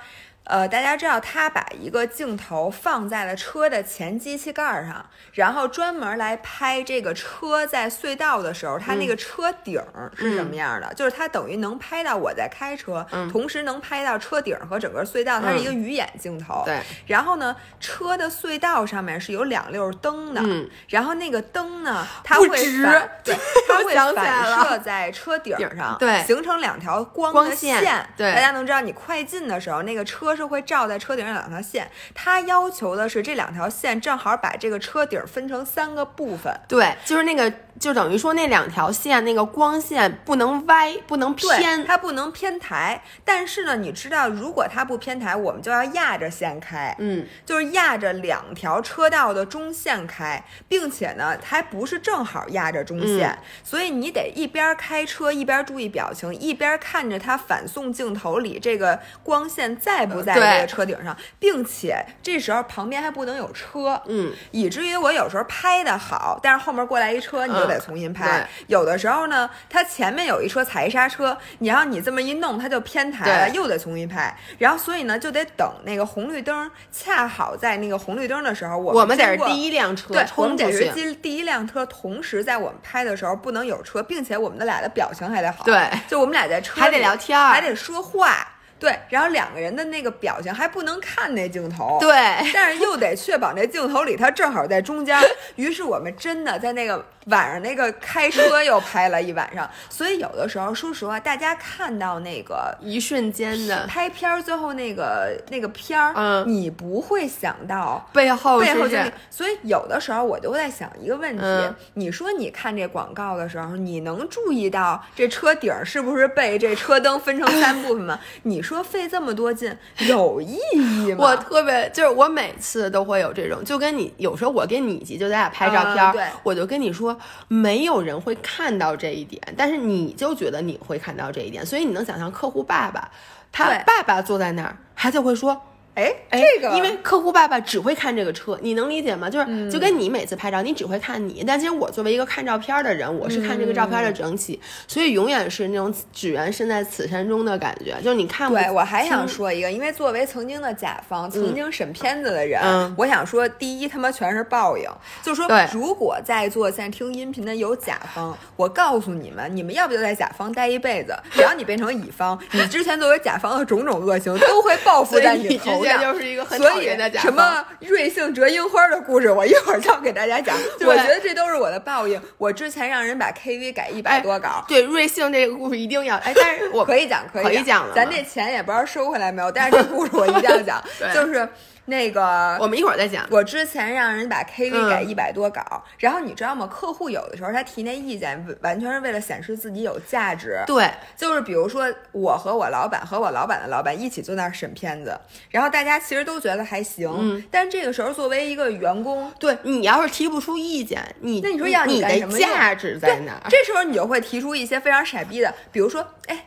[0.47, 9.83] 呃，大家知道他把一个镜头放在了车的前机器盖上，然后专门来拍这个车在隧道的时候，它那个车顶
[10.17, 10.95] 是什么样的？
[10.95, 16.63] 就是它等于能拍到我在开车，同时能拍到车顶和整个隧道，它是一个鱼眼镜头。
[16.65, 16.81] 对。
[17.09, 22.49] 然后呢，车的隧道上面是有两溜灯的，嗯然后那个灯呢，它会
[22.85, 23.35] 反，对，
[23.67, 28.09] 它会反射在车顶上，对，形成两条光的线。
[28.17, 30.36] 对，大家能知道你快进的时候，那个车。
[30.37, 36.55] 是会照在车顶上两条线，它要求的是这两条线正好把这个车顶分成三个部分。
[36.69, 43.03] 对，就是那个，就等于说那两条线那个光线不能歪，不能偏，它不能偏台。
[43.25, 60.27] 但是呢，你知道，如果它不偏台，我们就要压着线开，嗯，就是压着两条车道的中线开，并且呢，还不是正好压着中线，所以你得一边开车一边注意表情，一边看着它反送镜头里这个光线在不。
[60.27, 68.47] 在这个车顶上，并且这时候旁边还不能有车，嗯，以至于我有时候拍的好，但是后面过来一车，你就得重新拍。
[68.67, 74.37] 有的时候呢，它前面有一车踩一刹车，你要你这么一弄，它就偏台了，又得重新拍。
[74.59, 88.47] 然后所以呢，就得等那个红绿灯，恰好在那个红绿灯的时候，我我们得是第一辆车，对，我们得是第第一辆车，同时在我们拍的时候不能有车，并且我们的俩的表情还得好，对，就我们俩在车还得聊天，还得说话。
[88.79, 92.13] 对，然后两个人的那个表情还不能看那镜头，对，
[92.53, 95.19] 但是又得确保那镜头里他正好在中间。
[95.57, 99.69] 于是我们真的在那个晚上那个开车又拍了一晚上。
[99.89, 109.11] 所以有的时候，说实话，大家看到那个一瞬间的拍片儿，最后那个那个片儿，嗯，你不会想到背后背后经历。
[109.31, 118.21] 所以有的时候我就在想一个问题：你说你看这广告的时候，你能注意到这车顶是不是被这车灯分成三部分吗？
[118.43, 118.66] 你。
[118.67, 119.73] 说费这么多劲
[120.09, 121.25] 有意义吗？
[121.25, 133.09] 我特别就是我每次都会有这种，就跟你有时候我跟你急，就咱俩拍照片，对，我就跟你说，没有人会看到这一点，但是你就觉得你会看到这一点，所以你能想象客户爸爸，
[133.53, 135.63] 他爸爸坐在那儿，孩子会说。
[135.97, 139.31] 哎，这个，因为客户爸爸只会看这个车，你能理解吗？
[139.31, 147.97] 就是就跟你每次拍照，你只会看你，但其实我作为一个看照片的人，我是看这个照片的整体，所以永远是那种只缘身在此山中的感觉。
[148.03, 152.61] 就是你看，对我还想说一个，因为作为曾经的甲方，曾经审片子的人，
[152.99, 154.85] 我想说，第一他妈全是报应，
[155.23, 165.86] 就是说，如果在座现在听音频的有甲方，我告诉你们，你们要不就在甲方待一辈子，只要你变成乙方，你之前作为甲方的种种恶行都会报复在你头。
[165.93, 170.57] 这就是一个很讨厌的什么瑞幸折樱花的故事， 我一会儿就要给大家讲。
[170.87, 172.21] 我觉得这都是我的报应。
[172.39, 177.95] 我之前让人把 KV 改一百多稿，对瑞幸这个故事一定要哎，但是我 可以讲，可以讲了。
[177.95, 180.83] 咱这钱也不知道收回来没有，但是这故事我一定要讲，
[181.15, 181.49] 就是。
[181.87, 183.27] 那个，我们一会儿再讲。
[183.31, 186.67] 我之前让人把 KV 改一百多稿，然后你知道吗？
[186.67, 190.63] 客户有的时候他提那意见，完全是为了显示自己有价值。
[190.67, 195.19] 对，就是比如说我和我老板和我老板的老板一起坐那儿审片子，
[195.51, 197.09] 然后大家其实都觉得还行。
[197.17, 197.45] 嗯。
[197.51, 203.41] 但这个时候作为一个员工，对你要是提不出意见，你那你说要你的价值在哪？
[203.49, 206.45] 这时候你就会提出一些非常傻逼的，比如说，哎。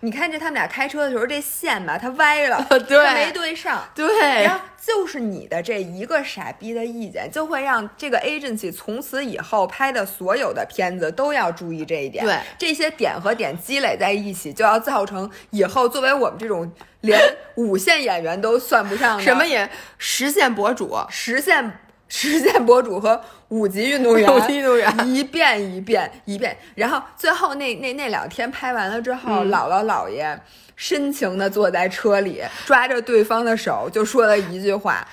[0.00, 2.78] 你看这他们俩开车的时候，这线吧，它歪了， 它
[3.14, 3.82] 没对上。
[3.94, 4.06] 对，
[4.44, 12.24] 然后就是你的这一个傻逼的意见，就会让这个 agency 从此以后拍的所有的片子都要注意这一点。
[12.24, 17.18] 对，这些点和点积累在一起，就要造成以后作为我们这种连
[17.56, 21.80] 五线演员都算不上的什么也实线博主，实线。
[22.08, 30.38] 实践博主和五级运动员， 五级运动员一遍一遍一遍，然后最后那那那两天拍完了之后，姥姥姥爷
[30.76, 35.06] 深情的坐在车里，抓着对方的手，就说了一句话。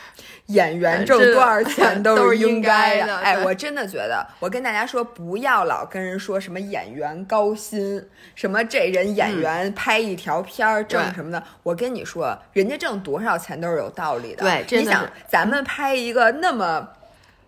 [0.47, 3.17] 演员挣多少钱都是 应该的。
[3.17, 11.41] 哎，我真的觉得，我跟大家说，不要老跟人说什么演员高薪，什么这人演员拍一条片儿挣什么的。
[11.63, 14.43] 我跟你说，人家挣多少钱都是有道理的。
[14.43, 16.87] 对，你想，咱们拍一个那么。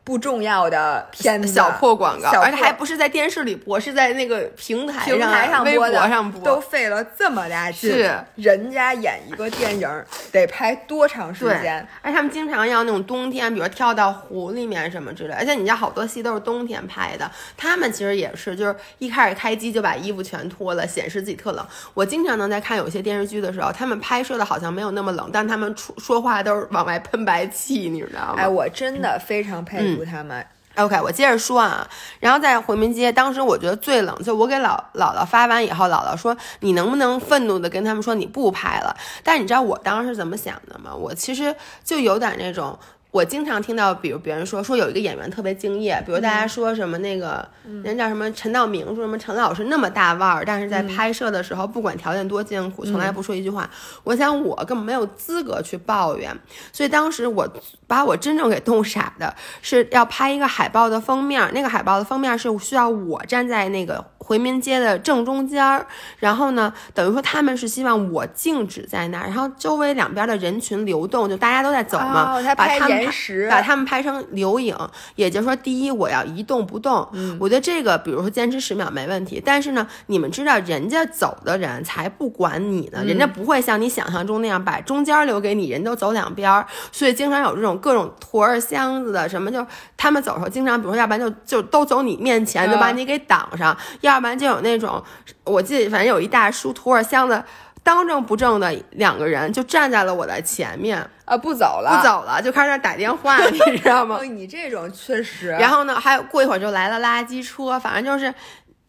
[0.05, 7.89] 不重要的片子，小破广告，而且还不是在电视里播，是在那个平台平台上播的，上播，都费了这么大劲。
[7.89, 9.89] 是，人家演一个电影
[10.31, 11.85] 得拍多长时间？
[12.03, 15.33] 而且他们经常要那种冬天，比如跳到湖里面什么之类。
[15.33, 21.65] 而且你家好多戏都是冬天拍的，他们其实也是，就是一开始开机就把衣服全脱了，显示自己特冷。
[21.95, 28.35] 我经常能在看有些电视剧的时候，他们拍摄的好像没有那么冷，但他们出说话都是往外喷白气，你知道吗？
[28.37, 29.94] 哎，我真的非常佩服。
[30.03, 31.87] 他们，OK，我接着说啊，
[32.19, 38.97] 然后在回民街，当时我觉得最冷，就我给姥姥姥发完以后，姥姥说你能不能愤怒的跟他们说你不拍了？
[39.23, 40.93] 但你知道我当时怎么想的吗？
[40.93, 42.77] 我其实就有点那种。
[43.15, 47.47] 我经常听到，比如别人说说有一个演员特别敬业，比如大家说什么那个
[47.81, 53.69] 人叫什么陈道明，说什么陈老师那么大腕儿，但是在拍摄的时候不管条件多艰苦，从来不说一句话。
[54.03, 56.37] 我想我根本没有资格去抱怨，
[56.73, 57.47] 所以当时我
[57.87, 64.03] 把我真正给冻傻的是要拍一个海报的封面，那个海报的封面是需要我站在那个。
[64.25, 65.85] 回民街的正中间儿，
[66.17, 73.07] 然后呢，等于说他们是希望我静止在那儿，然后周围两边的人群流动，就大家都在走嘛，把他们
[73.47, 74.75] 把他们拍成留影。
[75.15, 77.07] 也就是说，第一，我要一动不动。
[77.13, 79.39] 嗯，我觉得这个，比如说坚持十秒没问题。
[79.45, 86.65] 但是呢，你们知道，人家走的人才不管你呢，人家不会像你想象中那样把中间留给你，人都走两边儿。
[86.91, 89.63] 所以经常有这种各种驮着箱子的什么，就
[89.95, 94.14] 他们走的时候，经常比如说，要不然就就都走你面前，就把你给挡上，要。
[94.15, 95.01] 要不然就有那种，
[95.43, 97.43] 我记得反正有一大叔拖着箱子，
[97.83, 104.19] 当正不正的两个人就站在了我的前面啊，不走了，不走了，就开始打电话，你知道吗？
[104.25, 105.49] 你这种确实。
[105.49, 108.33] 然后呢，还有过一会儿就来了垃圾车，反正就是，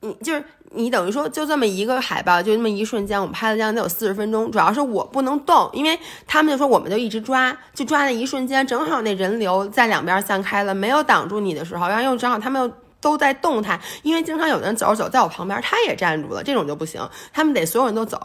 [0.01, 4.51] 你就是你等于说就这么一个海报，就那么一瞬间，我们拍了将近有四十分钟。
[4.51, 12.73] 主要是我不能动，因为他们就说我们就一直抓，就抓那一瞬间，正好那人流在两边散开了，没有挡住你的时候，然后又正好他们又。
[13.07, 17.01] 都在动态，因为经常有人走着走，在我旁边，他也站住了，这种就不行，
[17.33, 18.21] 他们得所有人都走，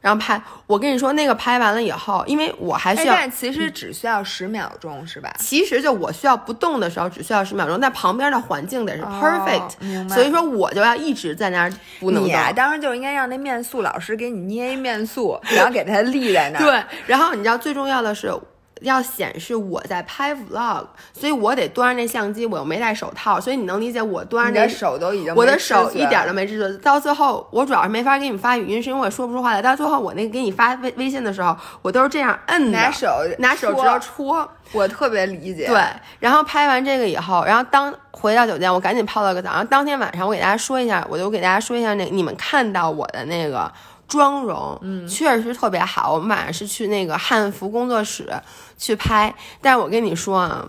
[0.00, 0.40] 然后拍。
[0.68, 5.34] 我跟你说，那个拍完了以后，因为我还需要，但其实只需要十秒钟，是吧？
[5.40, 12.30] 其实就我需要不动的时候，只需要十秒钟，但旁边的环境得是 perfect，所以说我就要一直在那儿不能动。
[12.30, 16.62] 你当时就应该让那面塑老师给你捏一面塑，然后给他立在那儿。
[16.70, 18.32] 对，然后你知道最重要的是。
[18.80, 26.82] 要显示我在拍 vlog，所以我得端着那相机，我又没戴手套，所以你能理解我端着那手都已经，我的手一点都没知觉。
[26.82, 29.60] 到最后，我主要是没法给你们发语音，是因为我说不出话来。
[29.60, 34.48] 到最后，我那个给你发微微信的时候，我都是这样摁的，拿手拿手指头戳。
[34.72, 35.66] 我特别理解。
[35.66, 35.82] 对，
[36.20, 39.50] 然后拍完这个以后，然后当回到酒店，我赶紧泡了个澡。
[39.50, 43.70] 然后当天晚上，我给大家说一下，我就给大家说一下那你们看到我的那个。
[44.10, 46.12] 妆容，嗯，确实特别好。
[46.12, 48.28] 我们晚上是去那个汉服工作室
[48.76, 50.68] 去拍，但是我跟你说啊，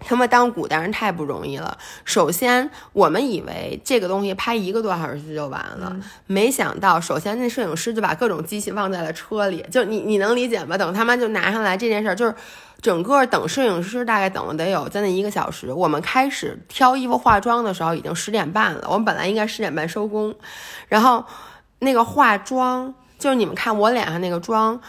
[0.00, 1.78] 他们当古代人太不容易了。
[2.04, 10.76] 首先，我们以为这个东西拍一个多小时就完了，没想到，首先那摄影师就把各种机器放在了车里，就你你能理解吗？
[10.76, 12.34] 等他们就拿上来这件事儿，就是
[12.82, 15.72] 整个等摄影师大概等了得有将近一个小时。
[15.72, 20.34] 我们开始挑衣服化妆的时候已经十点半了，我们本来应该十点半收工，
[20.88, 21.24] 然后。
[21.84, 24.80] 那个化妆就是你们看我脸上那个妆，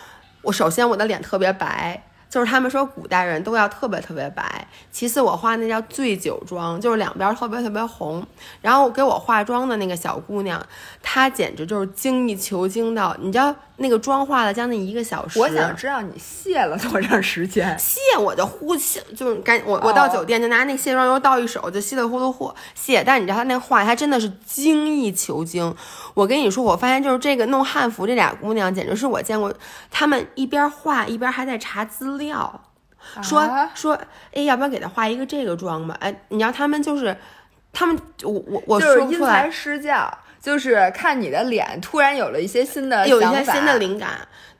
[0.41, 2.01] 我首先我的脸特别白。
[2.29, 8.25] 就是他们说古代人都要特别特别白，其次我化那叫醉酒妆，就是两边特别特别红。
[8.61, 10.61] 然后给我化妆的那个小姑娘，
[11.01, 15.39] 她简直就是精益求精到，你知道那个妆化了将近一个小时。
[15.39, 17.73] 我想知道你卸了多长时间？
[17.79, 23.01] 卸我就呼吸，就是赶我我到酒店就拿那卸妆油倒一手就稀里糊涂和卸。
[23.05, 25.73] 但你知道她那化，她真的是精益求精。
[26.13, 29.53] 我跟你说，我发现就是这个弄汉服这俩姑娘，简直是我见过，
[29.89, 32.24] 她们一边画一边还在查资料。
[32.27, 32.61] 要
[33.21, 33.99] 说说，
[34.33, 35.95] 哎，要不要给他画一个这个妆吧？
[35.99, 37.15] 哎，你知道他们就是，
[37.71, 40.11] 他们我我我就是因材施教，
[40.41, 44.11] 就是看你的脸，突然有了一些新的有一些新的灵感。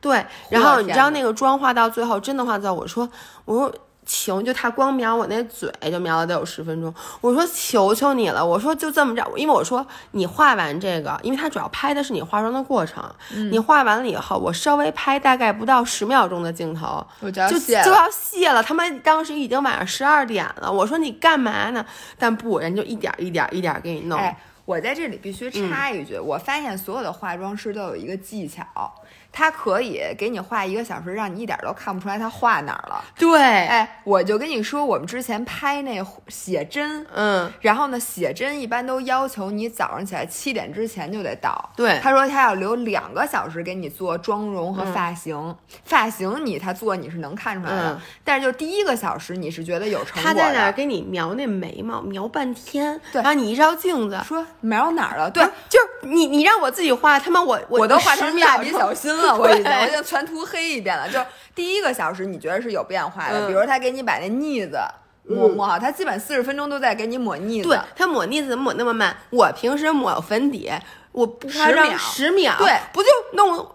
[0.01, 3.09] 对，然后你知道那个妆化到最后真的化到，我说
[3.45, 13.03] 我说求就他光瞄我那嘴就瞄了得有十分钟，我说求求你了，我说就这么着，因为我说你画完这个，因为他主要拍的是你化妆的过程，
[13.51, 18.61] 你画完了以后，我稍微拍大概不到十秒钟的镜头，我就要就就要卸了。
[18.61, 21.85] 他们当时已经晚上十二点了，我说你干嘛呢？
[22.17, 24.19] 但不，人就一点儿一点儿一点儿给你弄。
[24.19, 25.69] 哎，我在这里必须嗯。
[25.69, 28.65] 插一句，我发现所有的化妆师都有一个技巧，
[29.37, 33.03] 他可以给你画一个小时，让你一点都看不出来他画哪儿了。
[33.19, 41.69] 对，哎，我就跟你说，我们之前拍那写真，嗯，然后呢，写真一般都要求你早上起来七点之前就得到。
[41.75, 41.99] 对。
[42.01, 48.01] 他说他要留两个小时给你做妆容和发型，发型你他做你是能看出来的，嗯。
[48.23, 50.71] 但是就第一个小时你是觉得有成果他在那儿。
[50.71, 53.21] 给你描那眉毛，描半天，对。
[53.21, 55.29] 然后你一照镜子，说描哪儿了？
[55.29, 61.07] 对，就是你你让我自己画，他妈我我我都画成蜡笔小新了，我已经，我已经全涂黑一遍了。
[61.07, 64.79] 就是第一个小时你觉得是有变化的，嗯比如他给你把那腻子
[65.23, 67.69] 抹抹好，他基本四十分钟都在给你抹腻子。
[67.69, 69.15] 对他抹腻子怎么抹那么慢？
[69.31, 70.71] 我平时抹粉底，
[71.11, 73.74] 我不夸张十秒十秒，对，不就弄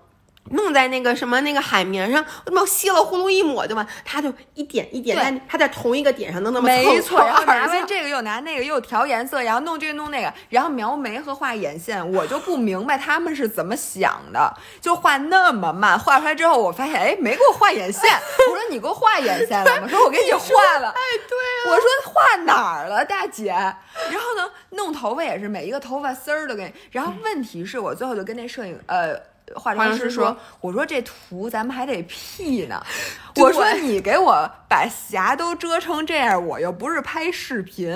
[0.51, 18.03] 弄在那个什么那个海绵上，那么稀了呼噜一抹就完，他就一点一点对在他在同一个点上弄那么没错，然后凑 拿完这个又拿那个又调颜色，然后弄这个弄那个，然后描眉和画眼线，我就不明白他们是怎么想的，就画那么慢，画出来之后我发现，哎，没给我画眼线，
[18.51, 19.89] 我说你给我画眼线了吗？
[19.89, 23.51] 说我给你画了， 哎，对我说画哪儿了，大姐？
[23.51, 29.31] 然后呢，弄头发也是每一个头发丝儿都给你，然后问题是我最后就跟那摄影呃。
[29.55, 32.83] 化妆师说：“我说这图咱们还得 P 呢。
[33.37, 37.87] 我说你给我把霞都遮成这样，我又不是拍视频，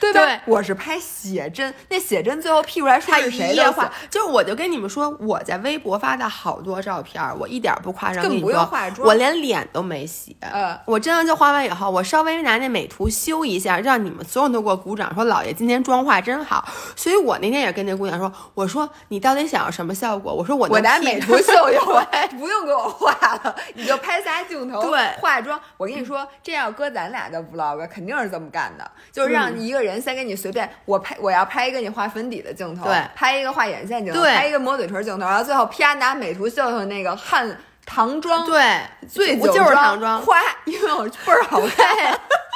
[0.00, 0.20] 对吧？
[0.26, 10.36] 对我是拍写真，那写真最后 P 出来说是谁都行一页画，就是我就跟你们说，我在微博发的好多照片，我一点儿不夸张，更不用化妆我连脸都没洗。
[10.40, 16.68] 呃我真的就画完以后，我稍微拿那美图修一下，让你们所有人都给我鼓掌，说老爷今天妆化真好。
[16.96, 20.34] 所以我那天也跟那姑娘说，我说你到底想要什么效果？
[20.34, 22.02] 我说我能我拿美图秀 秀，
[22.38, 23.12] 不用给我画
[23.44, 25.60] 了，你就拍仨镜头，对化妆。
[25.76, 42.20] 我跟你说，这要搁咱俩的 vlog 肯定是这么干的，就是让一个人先给你随便，我拍我要拍一个你画粉底的镜头，对拍一个画眼线镜头，对拍一个抹嘴唇镜头，然后最后啪拿美图秀秀那个汉唐妆，对，醉酒我就是妆唐装，夸，因为我倍儿好看。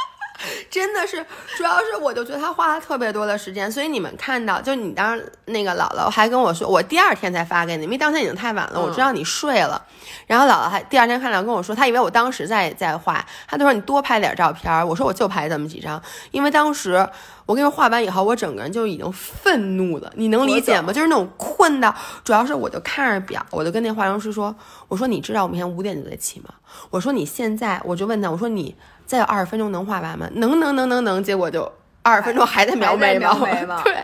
[0.70, 1.24] 真的是，
[1.56, 9.82] 主要是我就觉得他花了特别多的时间，所以你们看到，就你当时那个姥姥还跟我说，我第二天才发给你，因为当天已经太晚了，我知道你睡了。
[10.26, 14.66] 然后姥姥还第二天看到跟我说，她以为我当时在在画，她就说你多拍点照片。
[14.86, 17.08] 我说我就拍这么几张，因为当时
[17.46, 20.92] 我跟你说画完以后，我整个人就已经愤怒了，你能理解吗？
[20.92, 24.54] 就是那种困到，主要是我就看着表，我就跟那化妆师说，
[24.88, 26.50] 我说你知道我明天五点就得起吗？
[26.90, 28.74] 我说你现在，我就问他，我说你
[29.06, 30.28] 再有二十分钟能画完吗？
[30.34, 31.70] 能能能能能，结果就
[32.02, 33.34] 二十分钟还在描眉毛，
[33.84, 33.94] 对。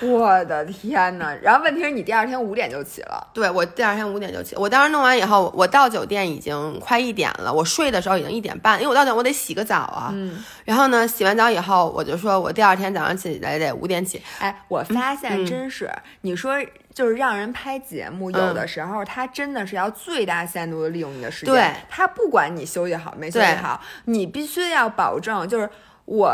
[0.00, 1.32] 我的天呐！
[1.40, 10.10] 然后问题是你第二天五点就起了，对我第二天五点就起，我当时弄完以后，我到酒店已经快一点了，我睡的时候已经一点半，因为我到酒店我得洗个澡啊。
[10.12, 14.20] 嗯，然后呢，洗完澡以后，我就说我第二天早上起来得五点起。
[14.40, 15.88] 哎，我发现嗯真是，
[16.22, 16.54] 你说
[17.00, 21.54] 就是让人拍节目，有嗯的时候他真的是要最大限度的利用你的时间。
[21.54, 25.70] 对，他不管你休息好没休息好，你必须要保证，就是
[26.04, 26.30] 我。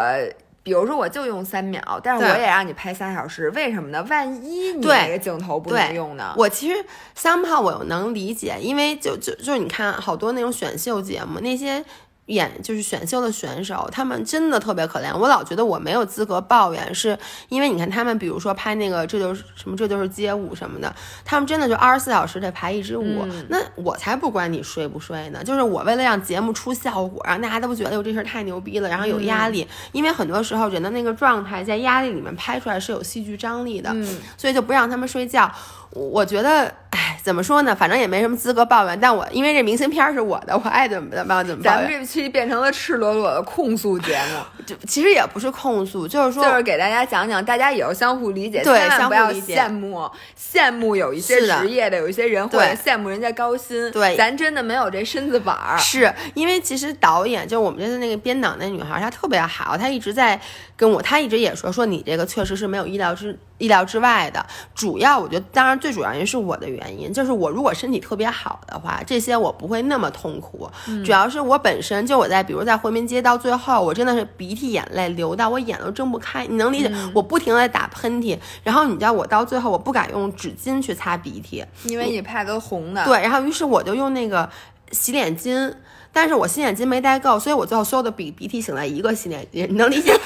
[0.65, 4.05] 比如说，我就用三秒，但是我也让你拍三小时，为什么呢？
[4.11, 6.35] 万一你那个镜头不能用呢？
[6.37, 6.85] 我其实
[7.17, 11.85] somehow 我又能理解，因为就就就是你看好多那种选秀节目，那些
[12.27, 15.17] 演就是选秀的选手，他们真的特别可怜。
[15.17, 17.17] 我老觉得我没有资格抱怨，是
[17.49, 23.23] 因为你看他们，比如说拍那个这就是什么这就是街舞什么的，他们真的就二十四小时得排一支舞。
[23.31, 35.51] 嗯那我才不管你睡不睡呢，就是我为了让节目出效果，让大家都觉得我这事儿太牛逼了，然后有压力，因为很多时候人的那个状态在压力里面拍出来是有戏剧张力的，嗯所以就不让他们睡觉。
[35.97, 37.75] 我我觉得，哎，怎么说呢？
[37.75, 38.99] 反正也没什么资格抱怨。
[39.01, 41.83] 但我因为这明信片儿是我的，我爱怎么怎么怎么抱怨。
[41.83, 55.79] 咱们这期变成了赤裸裸的控诉节目，就其实也不是控诉，就是说，就是给大家讲讲，大家也要相互理解，对千万不要羡慕羡慕有一些职业的，有一些人会羡慕人家高薪，对咱真的没有这身子板儿。
[55.79, 60.39] 是因为其实导演就我们这次那个编导那女孩，她特别好，她一直在
[60.77, 64.45] 跟我，他一直也说说你这个确实是没有意料之意料之外的。
[64.75, 70.71] 主要我觉得，当然最主要原因是我的原因，就是我如果身体特别好的话，这些我不会那么痛苦。
[71.05, 76.93] 主要是我本身就我在比如在回民街到最后，我真的是鼻涕眼泪流到我眼都睁不开，你能理解？
[77.15, 84.49] 我不停的打喷嚏，然后你知道我到最后我不敢用纸巾去擦鼻涕，因为你怕都红的，对，然后于是我就用那个
[84.93, 85.73] 洗脸巾，
[86.17, 90.15] 但是我洗脸巾没带够，所以我最后所有的鼻鼻涕醒在一个洗脸巾，你能理解？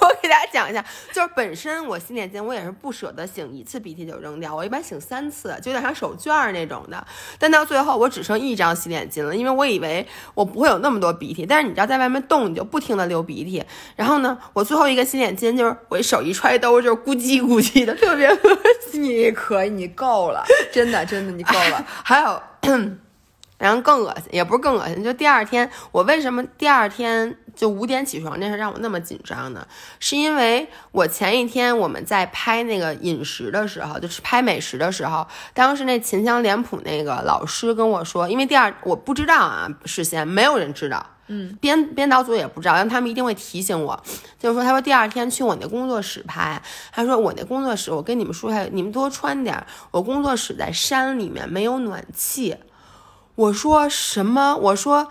[0.00, 7.04] 我给大家讲一下，就是本身我洗脸巾我也是不舍得擤一次鼻涕就扔掉，我一般擤三次，就有点像手绢儿那种的。
[7.40, 13.64] 但到最后我只剩一张洗脸巾了，因为我以为我不会有那么多鼻涕，但是你知道在外面动你就不停的流鼻涕，
[13.96, 18.38] 然后呢，我最后一个洗脸巾就是我一手一揣兜就是咕叽咕叽的，特别恶
[18.92, 19.02] 心。
[19.02, 21.84] 你可以，你够了，真的真的你够了。
[22.04, 22.40] 还有。
[23.58, 29.66] 然后更恶心，也不是更恶心，就第二天我为什么第二天就五点起床那事让我那么紧张呢？
[30.00, 44.02] 是因为我前一天我们在拍那个饮食的时候，就是拍美食的时候，当时那秦腔脸谱那个老师跟我说，因为第二我不知道啊，事先没有人知道，嗯，编编导组也不知道，但他们一定会提醒我，
[44.38, 52.56] 就是说他说第二天去我那工作室拍，他说我那工作室我跟你们说一下，你们多穿点，我工作室在山里面没有暖气。
[53.36, 54.56] 我说什么？
[54.56, 55.08] 我说，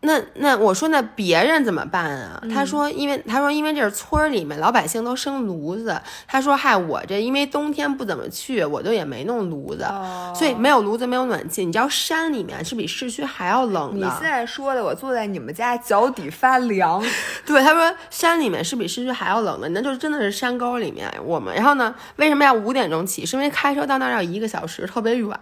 [0.00, 2.42] 那那我说那别人怎么办啊？
[2.52, 6.00] 他说，因为他说因为这是村儿里面老百姓都生炉子。
[6.26, 9.86] 他说，嗨，我这因为冬天不怎么去，我就也没弄炉子，
[10.34, 11.64] 所以没有炉子，没有暖气。
[11.64, 14.06] 你知道山里面是比市区还要冷的。
[14.06, 17.00] 你现在说的，我坐在你们家脚底发凉。
[17.46, 21.08] 对，他说山里面是比市区还要冷的，那就是真的是山沟里面。
[21.24, 23.24] 我们然后呢，为什么要五点钟起？
[23.24, 25.38] 是因为开车到那儿要一个小时，特别远。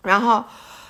[0.00, 0.42] 然后。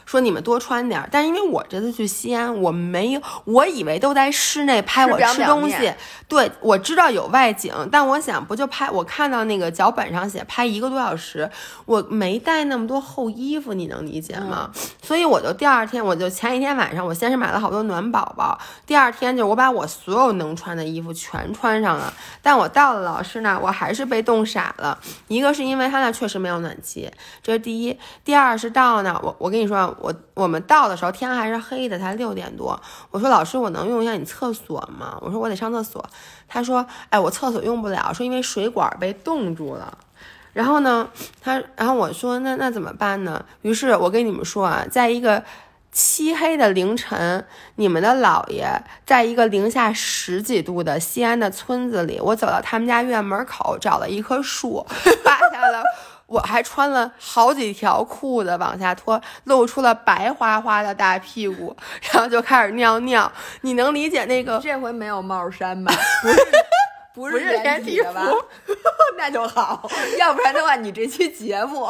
[0.07, 5.93] 说你们多穿点，但是因为我这次去西安，我没有，我以为都在室内拍我吃东西。
[6.29, 8.89] 对，我知道有外景，但我想不就拍？
[8.89, 11.51] 我看到那个脚本上写拍一个多小时，
[11.85, 14.71] 我没带那么多厚衣服，你能理解吗？
[15.03, 22.13] 所以我就第二天，我就前一天晚上，我先是买了好多暖宝宝，第二天就我把我所有能穿的衣服全穿上了。
[22.41, 24.97] 但我到了老师那，我还是被冻傻了。
[25.27, 27.11] 一个是因为他那确实没有暖气，
[27.43, 27.93] 这是第一；
[28.25, 29.96] 第二是到那，我我跟你说。
[30.01, 32.81] 我我们到的时候天还是黑的，才六点多。
[33.11, 35.19] 我说老师，我能用一下你厕所吗？
[35.21, 36.05] 我说我得上厕所。
[36.49, 39.99] 他说，哎，我厕所用不了，说因为水管被冻住了。
[40.53, 41.09] 然后呢，
[41.41, 43.45] 他，然后我说那那怎么办呢？
[43.63, 45.45] 于是我跟你们说啊，在一个
[45.93, 47.45] 漆黑的凌晨，
[47.75, 54.87] 你们的姥爷在一个零下十几度的西安的村子里，我走到他们家院门口，找了一棵树，
[55.25, 55.83] 扒下了。
[56.27, 61.77] 我还穿了好几条裤子往下脱，露出了白花花的大屁股，
[62.13, 63.31] 然后就开始尿尿。
[63.61, 64.59] 你能理解那个？
[64.61, 65.93] 这回没有帽衫吧？
[67.15, 68.27] 不是，不是连体的吧？
[69.17, 71.85] 那就好，要不然的话，你这期节目，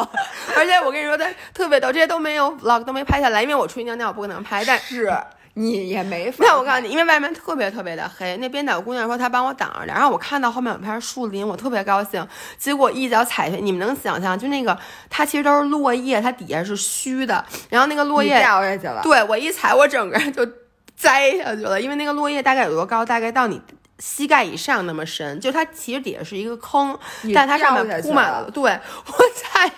[0.54, 4.64] 而且我跟你说，他特别逗，这些都没有 vlog 都没拍下来，因为我出去尿尿，我不可能拍。
[4.64, 5.12] 但是。
[5.58, 6.44] 你也没法。
[6.46, 12.26] 那我告诉你，因为外面特别特别的黑，那编导姑娘说她帮我挡着点，然后我看到后面有片树林，我特别高兴。
[12.58, 14.78] 结果一脚踩下去，你们能想象，就那个
[15.08, 19.00] 它其实都是落叶，它底下是虚的，然后那个落叶掉下去了。
[19.02, 20.46] 对我一踩，我整个人就
[20.94, 23.02] 栽下去了，因为那个落叶大概有多高？
[23.02, 23.58] 大概到你
[23.98, 26.98] 膝盖以上那么深，就它其实底下是一个坑，
[27.34, 28.50] 但它上面铺满了。
[28.50, 28.62] 对
[29.08, 29.72] 我踩。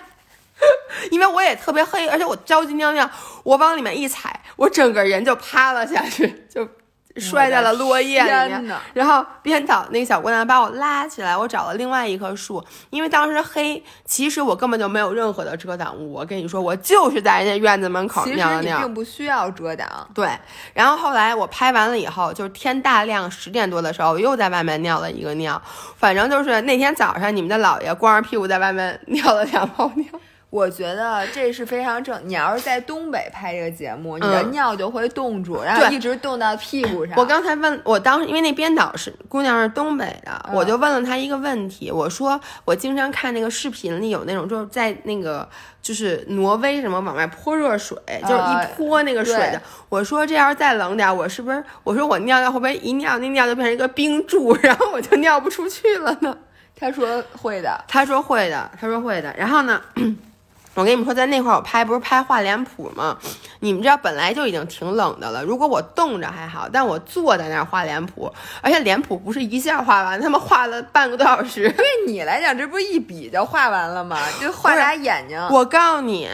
[1.11, 3.09] 因为我也特别黑，而且我着急尿尿，
[3.43, 6.67] 我往里面一踩，我整个人就趴了下去，就
[7.17, 8.77] 摔在了落叶里面。
[8.93, 16.13] 然后编导那个小姑娘把我拉起来，我找了另外一棵树，因为当时黑，其实我根本就没有任何的遮挡物。
[16.13, 20.07] 我跟你说，我就是在人家院子门口尿尿，并不需要遮挡。
[20.13, 20.29] 对。
[20.73, 25.61] 然后后来我拍完了以后，就是天大亮十点多的时候，我又在外面尿了一个尿。
[25.97, 30.05] 反正就是那天早上，你们的姥爷光着屁股在外面 尿了两泡尿。
[30.49, 32.19] 我觉得这是非常正。
[32.23, 37.15] 你要是在东北拍这个节目，你的尿就会冻住，然后一直冻到屁股上。
[37.17, 41.91] 我刚才问我当时，因为那编导是姑娘是东北的，我就问了她一个问题。
[41.91, 45.47] 我说我经常看那个视频里有那种就是在那个
[45.83, 49.61] 就是挪威什么往外泼热水，就是一泼那个水的。
[49.87, 56.35] 我说这要是再冷点，我是不是我说我尿尿会不会一尿那尿就变成一个冰柱，然后我就尿不出去了呢？
[56.75, 59.31] 他说会的，他说会的，他说会的。
[59.37, 59.79] 然后呢？
[60.79, 63.17] 我跟你们说，在那块儿我拍不是拍画脸谱吗？
[63.59, 71.69] 你们知道本来就已经挺冷的了，如果我冻着还好，但我坐在那儿画脸谱，而且脸谱不是一下画完，他们画了半个多小时。
[71.75, 74.17] 对你来讲，这不是一笔就画完了吗？
[74.39, 75.37] 就画俩眼睛。
[75.51, 76.29] 我告诉你，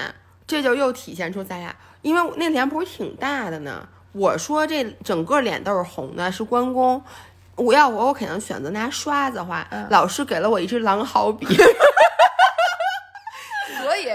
[0.45, 3.87] 这就又体现出咱俩，因为那脸谱挺大的呢。
[4.11, 7.03] 我说这整个脸都是红的，是关公。
[7.55, 9.65] 我要我，我肯定选择拿刷子画。
[9.89, 11.47] 老师给了我一支狼毫笔。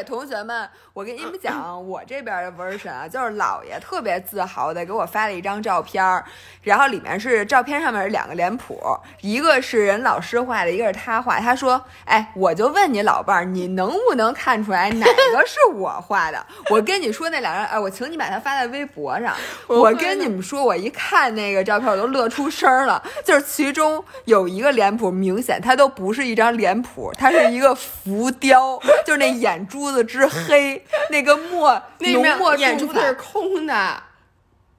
[0.04, 6.24] 同学们，我跟 你们讲，我这边的 version 啊， 就是姥爷特别自豪的给我发了一张照片儿，
[6.62, 8.80] 然后里面是照片上面是两个脸谱，
[9.20, 11.40] 一个是人老师画的，一个是他画。
[11.40, 16.46] 他说：“哎，我就问你老伴儿，你能不能看出来哪个是我画的？
[16.68, 19.34] 我跟你说那两张，哎，我请你把它发在微博上。
[19.66, 23.02] 我跟你们说，我一看那个照片，我都乐出声了。
[23.24, 34.02] 就是其中有一个脸谱，明显它都不是一张脸谱，它是一个浮雕， 就是那眼珠子之黑，那个墨 浓墨眼珠子是空的。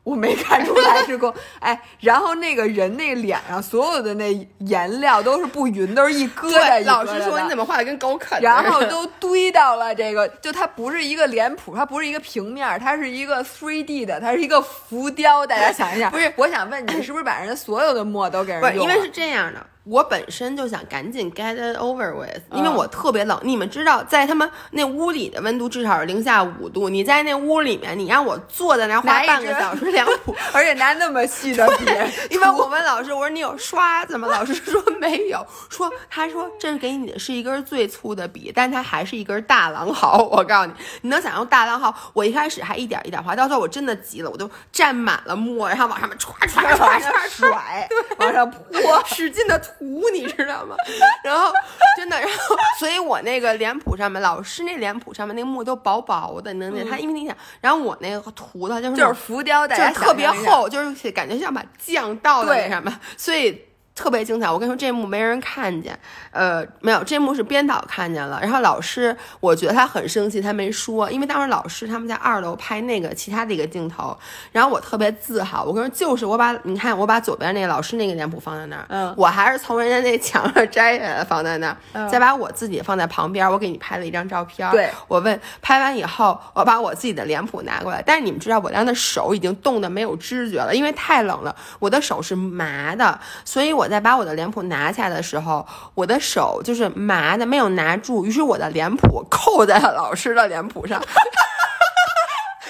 [0.03, 15.45] 我没看出来是空，哎，然后那个人那脸上所有的那颜料都是不匀，都是一疙瘩，一疙瘩老师说你怎么画的跟狗啃的然后都堆到了这个，就它不是一个脸谱，它不是一个平面，它是一个 three D 的，它是一个浮雕。
[15.45, 18.93] 大家想一下， 不是我想问你，是不是把人家所有的墨都给人，用了？
[18.95, 23.39] 因为是这样的，我本身就想赶紧 get it over with，因为嗯我特别冷。
[23.43, 31.85] 你们知道，在他们那屋里的温度至少是零下五度，你在那屋里面，你让我坐在那儿画半个小时两谱， 而且拿那么细的笔，
[32.29, 34.27] 因 为我问老师，我说你有刷子吗？
[34.27, 40.19] 老师说没有，说他说这是给你的是一根最粗的笔，但它还是一根大狼毫。
[40.31, 41.93] 我告诉你，你能想象大狼毫？
[42.13, 49.03] 我一开始还一点一点画，到最后我真的急了，我都蘸满了墨，然后往上面歘歘歘往上甩，往上泼。
[49.07, 50.75] 使劲的涂，你知道吗？
[51.23, 51.51] 然后
[51.97, 56.89] 真的，然后所以我那个脸谱上面，老师那脸谱上面那个墨都薄薄的，你能理解？
[56.89, 60.31] 他因为你想，然后我那个涂的就是就是浮雕，就是特别。
[60.31, 63.61] 厚，就是感觉像把酱倒在那上面，所以
[63.95, 64.49] 特别精彩。
[64.49, 65.97] 我跟你说，这幕没人看见，
[66.31, 68.39] 呃，没有，这幕是编导看见了。
[68.41, 74.17] 然后老师，我觉得他很生气，他没说，因为当时老师他们在二楼拍那个其他的一个镜头，
[74.51, 75.63] 然后我特别自豪。
[75.63, 84.69] 我跟你说，就是我把你看，我把左边那个老师那个脸谱放在那儿，嗯我还是从人家那墙上摘下来放在那儿，嗯再把我自己放在旁边，我给你拍了一张照片。
[84.71, 100.99] 对，我问拍完以后，我把我自己的脸谱拿过来，但是你们知道我当时手已经冻得没有知觉了，因为太冷了，我的手是麻的，所以我在把我的脸谱拿下来的时候，我的手就是麻的，没有拿住，于是我的脸谱扣在了老师的脸谱上。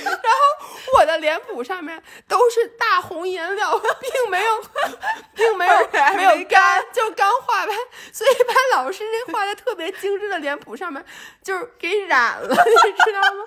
[0.04, 4.62] 然后我的脸谱上面都是大红颜料，并没有，
[5.36, 5.74] 并没有
[6.18, 7.68] 没有干就刚画完，
[8.12, 11.04] 所以把老师那画的特别精致的脸谱上面
[11.44, 12.56] 就是给染了，你
[13.06, 13.44] 知道吗？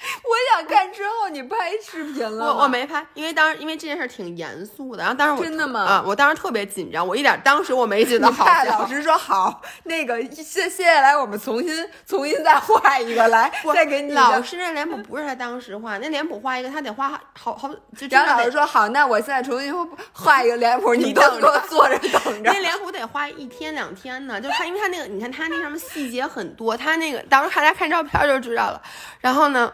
[0.22, 14.12] 我想看之后你拍视频了我我没拍，因为当时因为这件事挺严肃的，然后当时我真的吗啊、我当时特别紧张，我一点当时我没觉得好笑怕老师说好，那个接接下来我们重新重新再画一个来，再给你。
[14.12, 19.74] 老师那脸谱不是他当时画，那脸谱画一个他得画好好就然后老师说好，那我现在重新
[20.12, 22.60] 画一个脸谱，你等着坐着等着那。
[22.60, 28.80] 脸谱得画一天两天呢，就他，因为他那个，你看他那上面细节很多，他那个到时候大家看照片就知道了。
[29.20, 29.72] 然后呢，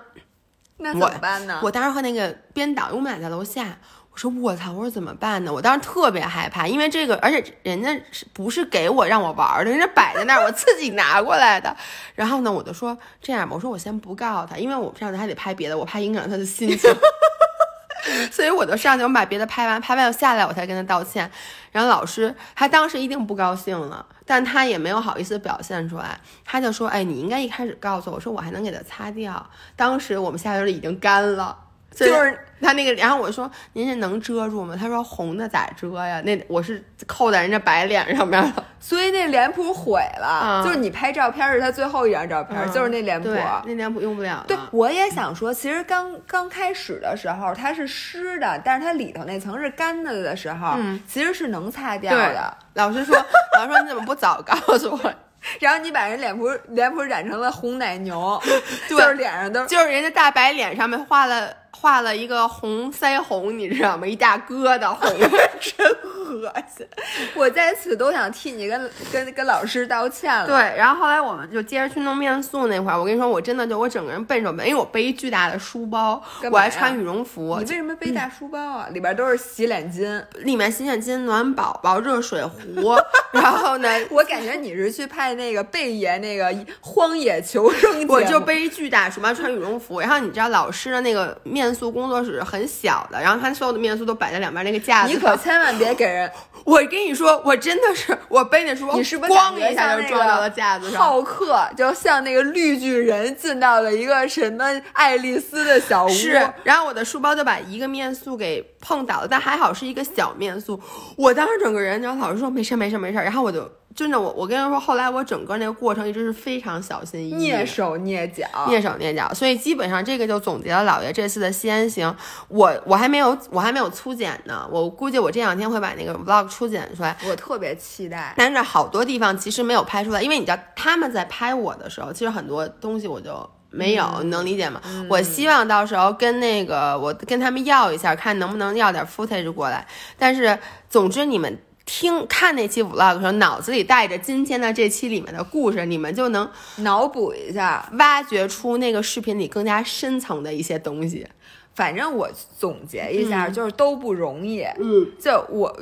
[0.77, 1.61] 那怎么办呢？
[1.63, 3.79] 我当时和那个编导，我们俩在楼下，
[4.11, 5.53] 我说我操，我说怎么办呢？
[5.53, 11.75] 我当时特别害怕，因为这个，而且人家是不是给我让我玩的，人家摆在那儿，我自己拿过来的。
[12.15, 16.93] 然后呢，我就说这样吧，我说我先不告诉他，因为我上去还得拍别的，我怕影响他的心情。
[18.31, 21.31] 所以我就上去，我们把别的拍完，拍完下来我才跟他道歉。
[21.73, 31.57] 然后老师他当时一定不高兴了，但他也没有好意思表现出来，他就说：“哎，你应该一开始告诉我说我还能给它擦掉。”当时我们下边已经干了。
[31.95, 34.77] 就是他那个，然后我说您这能遮住吗？
[34.79, 36.21] 他说红的咋遮呀？
[36.23, 38.65] 那我是扣在人家白脸上面了。
[38.81, 43.29] 所以那脸谱毁了，嗯就是你拍照片是他最后一张照片，就是那脸谱。
[43.65, 44.45] 那脸谱用不了了。
[44.49, 52.57] 对，我也想说，其实刚刚开始的时候它是湿的，但是它里头那层是干的的时候，嗯其实是能擦掉的。
[52.75, 53.17] 老师说，
[53.57, 55.15] 老师说你怎么不早告诉我？
[55.61, 58.41] 然后你把人脸谱脸谱染成了红奶牛，
[58.89, 64.07] 就是脸上都就是人家大白脸上面画了画了一个红腮红，你知道吗？
[64.07, 65.11] 一大疙瘩红，
[65.61, 66.87] 真恶心。
[67.35, 70.47] 我在此都想替你跟跟跟老师道歉了。
[70.47, 78.89] 对，然后后来我们就接着去弄面塑那块儿，我跟你说，我真的就我整个人笨手笨，因为我背一巨大的书包，我还穿羽绒服你，为什么背大书包啊？
[78.93, 80.23] 里边都是洗脸巾。
[80.39, 82.97] 里面洗脸巾、暖宝宝、热水壶，
[83.33, 90.01] 然后呢， 我感觉你是去拍那个贝爷那个荒野求生，我就背一巨大书包，穿羽绒服。
[90.01, 95.17] 然后你知道老师的那个面塑工作室很小的，然后他所有的面塑都摆在两边那个架子你。
[95.17, 96.29] 可千万别给人，
[96.65, 101.01] 我跟你说，我真的是我背那书包，你是不是咣一下就撞到了架子上？
[101.01, 110.81] 好客，就像那个绿巨人进到了一个什么爱丽丝的小屋，是，然后我的书包就把一个面塑给碰倒了，但还好是一个小面塑。
[111.17, 119.33] 我当时整个人，然后老师说没事没事没事，然后我就真的，我我跟人说，后来我整个那个过程一直是非常小心翼翼，蹑手蹑脚，蹑手蹑脚。
[119.33, 122.13] 所以基本上这个就总结了老爷这次的西安行。
[122.49, 128.35] 我我还没有我还没有粗剪呢，我估计我这两天会把那个 vlog 粗剪出来，我特别期待。
[128.37, 134.81] 但是好多地方其实没有拍出来，因为你知道他们在拍我的时候，其实很多东西我就没有，你能理解吗？
[135.09, 139.87] 我希望到时候跟那个我跟他们要一下，看能不能要点 footage 过来。
[140.19, 140.59] 但是
[140.91, 141.57] 总之你们。
[141.87, 151.27] 听看那期 vlog 的时候，脑子里带着今天的这期里面的故事，你们就能脑补一下，挖掘出那个视频里更加深层的一些东西。
[151.75, 154.63] 反正我总结一下，就是都不容易。
[154.63, 155.77] 嗯，就我。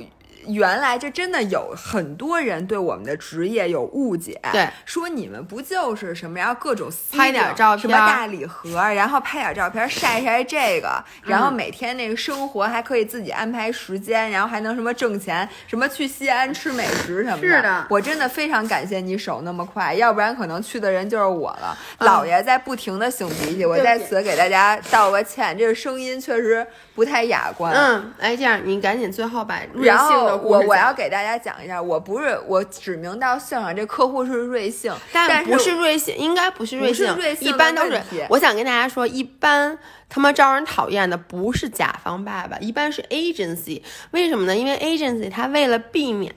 [0.47, 17.43] 原来这真的有很多人对我们的职业有误解，对，说你们不就是什么然后，各种拍点照片，什么大礼盒，然后拍点照片晒晒这个，然后每天那个生活还可以自己安排时间，然后还能什么挣钱，什么去西安吃美食什么的。
[17.43, 21.77] 是的，我真的非常感谢你手那么快，要不然可能去的人就是我了。
[22.01, 27.73] 姥爷在不停的擤鼻涕，我在此给大家道个歉，这个声音确实不太雅观。
[27.73, 29.97] 嗯，哎，这样你赶紧最后把瑞幸
[30.37, 37.07] 的我我要给大家讲一下，我不是我指名道姓啊，这客户是瑞幸，但不是瑞幸，应该不是瑞幸，
[37.41, 38.01] 一般都是。
[38.29, 39.79] 我想跟大家说，一般
[40.09, 44.57] 他妈招人讨厌的不是甲方爸爸，一般是 agency，为什么呢？
[44.57, 46.33] 因为 agency 他为了避免。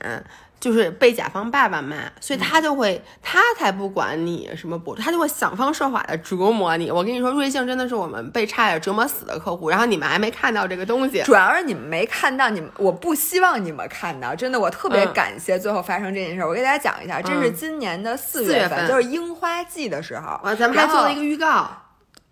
[0.58, 6.90] 就是被甲方爸爸骂，所以他就会，他才不管你什么不，他就会想方设法的折磨你。
[6.90, 9.68] 我跟你说，瑞幸真的是我们被差点折磨死的客户。
[9.68, 14.34] 然后你们还没看到这个东西，主要是你们没看到，你们我不希望你们看到。
[14.34, 16.44] 真的，我特别感谢最后发生这件事。
[16.44, 21.70] 我给大家讲一下，这是今年的四月份，就是樱花季的时候，咱们还做了一个预告。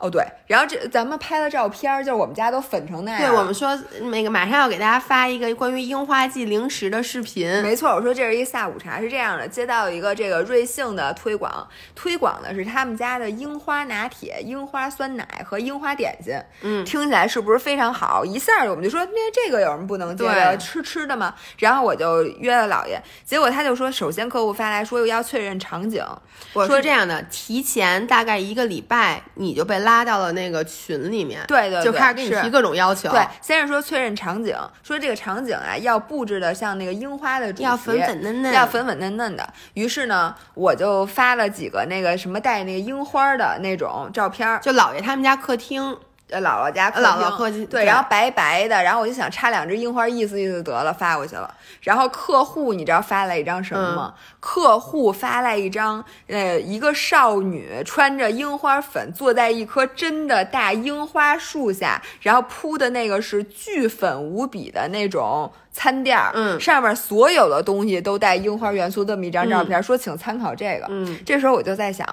[0.04, 3.20] 哦对，然后这咱们拍的照片，就是我们家都粉成那样。
[3.22, 7.50] 对我们说那个马上要给大家发一个关于樱花季零食的视频。
[7.62, 16.38] 没错，我说这是一下午茶，是这样的，接到一个这个瑞幸的推广，推广的是他们家的樱花拿铁、樱花酸奶和樱花点心。
[16.60, 18.26] 嗯，听起来是不是非常好？
[18.26, 20.58] 一下我们就说那这个有什么不能接的？
[20.58, 21.34] 吃吃的吗？
[21.56, 26.04] 然后我就约了姥爷，结果他就说，首先客户发来说又要确认场景，
[26.52, 30.64] 我说这样的，提前大概一个礼拜你就被拉到了那个。
[30.64, 33.10] 群里面，对对，就开始给你提各种要求。
[33.10, 39.46] 对，先是说确认场景，说这个场景啊要布置的像那个樱花的主题，要粉粉嫩嫩，要粉粉嫩嫩的。
[39.74, 45.96] 于是呢，我就发了几个那个什么带那个樱花的那种照片，就姥爷他们家客厅。
[46.34, 51.48] 呃，姥姥家姥姥客厅对，然后白白的，然后我就想插两只樱花，意思意思得了，发过去了。
[51.80, 54.14] 然后客户你知道发来一张什么吗？
[54.40, 70.86] 客户发来一张，呃，一个少女穿着樱花粉坐在一棵真的大樱花树下，然后铺的那个是巨粉无比的那种餐垫儿，嗯，上面所有的东西都带樱花元素，这么一张照片，说请参考这个。
[70.88, 72.04] 嗯，这时候我就在想。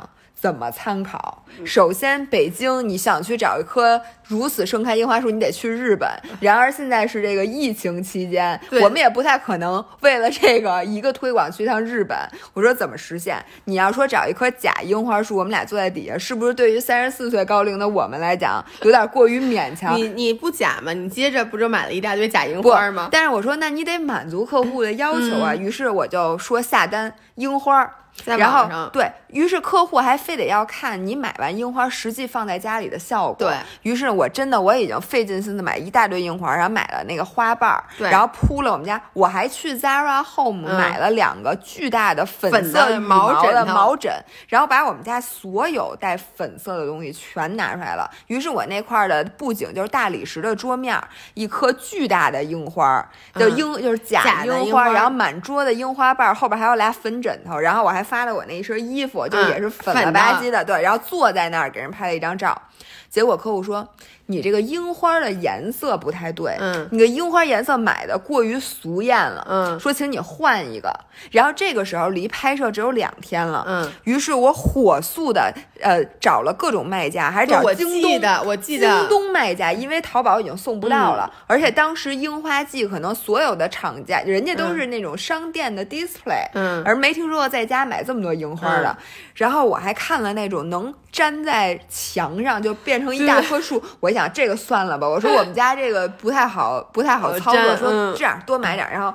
[0.41, 1.43] 怎么参考？
[1.63, 6.09] 首先，北京你想去找一棵如此盛开樱花树，你得去日本。
[6.41, 12.17] 然而现在是这个疫情期间，我们也不太可能为了这个一个推广去趟日本。
[12.53, 13.37] 我说怎么实现？
[13.65, 19.95] 你要说找一棵假樱花树，我们俩坐在底下，是不是对于三十四岁高龄的我们来讲有点过于勉强？
[19.95, 20.91] 你你不假吗？
[20.91, 23.09] 你接着不就买了一大堆假樱花吗？
[23.11, 25.53] 但是我说，那你得满足客户的要求啊。
[25.53, 27.87] 于是我就说下单樱花。
[28.25, 33.35] 然后对于是客户还非得要看你买完樱花实际放在家里的效果。
[33.47, 39.01] 对于是，我真的我已经费尽心思买一大堆樱花，然后买了那个花瓣儿，然后铺了我们家。
[39.13, 44.13] 我还去 Zara Home 买了两个巨大的粉色羽毛的毛枕，
[44.47, 48.07] 然后把我们家所有带粉色的东西全拿出来了。
[48.27, 51.01] 于是我那块的布景就是大理石的桌面，
[51.33, 53.03] 一颗巨大的樱花，
[53.35, 58.01] 就樱就是假樱花，然后满桌的樱花瓣，后边还有俩粉枕头，然后我还。
[58.11, 62.61] 发了我那一身衣服，就也是粉了吧唧的，对，然后坐在那儿给人拍了一张照，
[63.09, 63.87] 结果客户说。
[64.31, 70.91] 你这个樱花的颜色不太对，嗯，你的樱花颜色买的过于俗艳了，嗯，说请你换一个。
[71.29, 88.97] 然后这个时候离拍摄只有两天了，嗯，于是我火速的呃找了各种卖家，还是找京东的，我记得京东卖家，因为淘宝已经送不到了，而且当时樱花季可能所有的厂家人家都是那种商店的 display，嗯，而没听说过在家买这么多樱花的。
[89.35, 94.31] 然后我还看了那种能粘在墙上就变成一大棵树，我想。
[94.33, 97.75] 这个算了吧，我说 我们家这个不太好，不太好操作。
[97.75, 99.13] 说这样多买点，然后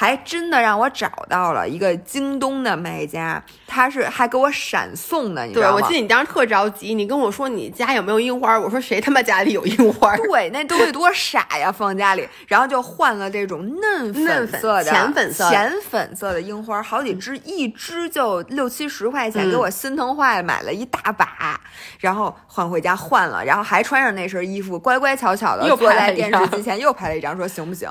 [0.00, 5.80] 还真的让我找到了一个京东的卖家，他是还给我闪送的，你知道吗？
[5.80, 10.16] 对，我记得你当时特着急，你跟我说你家有没有樱花，我说谁他妈家里有樱花？
[10.18, 21.60] 对，那东西多傻呀，放家里，然后就换了这种嫩粉色的、浅粉色、浅粉色的樱花，好几只，一只就六七十块钱，给我心疼坏了，买了一大把，
[21.98, 27.90] 然后换回家换了，然后还穿上那身衣服，乖乖巧巧的坐在电视机前又拍了一张，说行不行？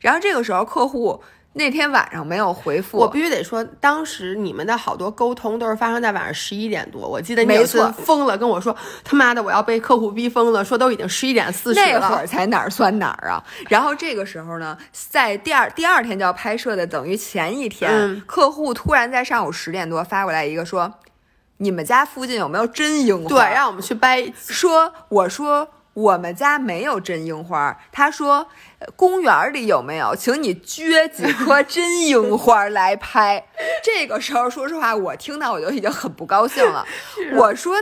[0.00, 1.22] 然后这个时候客户。
[1.56, 7.08] 那天晚上没有回复，我必须得说，当时你们的好多沟通都是发生在晚上十一点多。
[7.08, 13.40] 我记得没错，疯了跟我说他妈的我要被客户逼疯了，说都已经十一点四十了，那会儿才哪儿算哪儿啊？
[13.68, 20.92] 然后这个时候呢，在第二第二天就要拍摄的，等于前一天，客户突然在上午十点多发过来一个说，
[21.58, 23.28] 你们家附近有没有真樱花？
[23.28, 24.32] 对，让我们去掰。
[24.36, 25.68] 说我说。
[25.94, 28.48] 我们家没有真樱花，他说，
[28.96, 30.14] 公园里有没有？
[30.16, 33.46] 请你撅几颗真樱花来拍。
[33.82, 36.84] 这个时候，说实话，我听到我就已经很不高兴了。
[37.36, 37.76] 我说，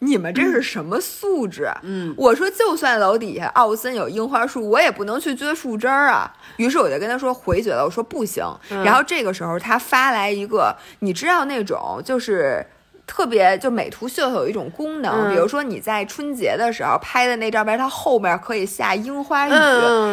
[0.00, 1.70] 你们这是什么素质？
[1.82, 6.32] 嗯，我说，就算楼底下奥森有樱花树，我也不能去撅树枝儿啊。
[6.56, 8.44] 于是我就跟他说回绝了，我说不行。
[8.84, 12.66] 然后这个时候他发来一个，你知道那种就是。
[13.14, 19.52] 特别就美图秀秀有一种功能，比如说你在春节的时候拍的那照片，它后面可以下樱花雨，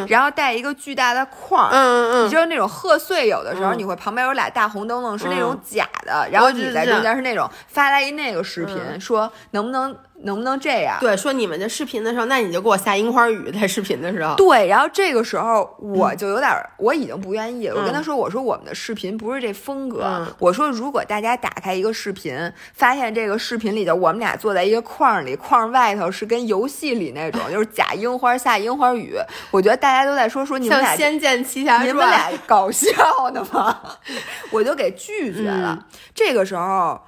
[0.09, 7.21] 然后带一个巨大的框，嗯嗯，你就是那种贺岁有的时候你会旁边有俩大红灯笼是那种假的，然后你在中间是。
[7.21, 9.95] 那种发来一那个视频，说能不能。
[10.23, 10.97] 能不能这样？
[10.99, 14.35] 对，说你们的视频的时候，那你就给我下樱花雨在视频的时候。
[14.35, 17.79] 对，然后这个时候我就有点，我已经不愿意了。
[17.79, 20.27] 我跟他说，我说我们的视频不是这风格。
[20.37, 29.15] 我说如果大家打开一个视频，发现这个视频里头我们俩坐在一个框里，框外头是跟游戏里那种， 就是假樱花下樱花雨，
[29.51, 33.79] 我觉得大家都在说说你们俩《仙剑奇侠传》，你们俩搞笑的吗？
[34.51, 35.85] 我就给拒绝了。
[36.13, 36.99] 这个时候。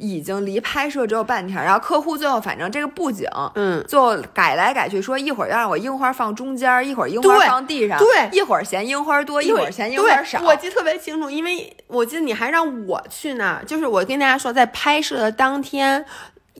[0.00, 10.40] 已经离拍摄只有半天，然后客户最后反正这个布景，嗯，就改来改去，说一会儿要让我樱花放中间，一会儿樱花放地上，对，一会儿嫌樱花多，一会儿嫌樱花少。
[10.42, 16.04] 我记得特别清楚，因为我记得你还让我去那儿，就是我跟大家说，在拍摄的当天。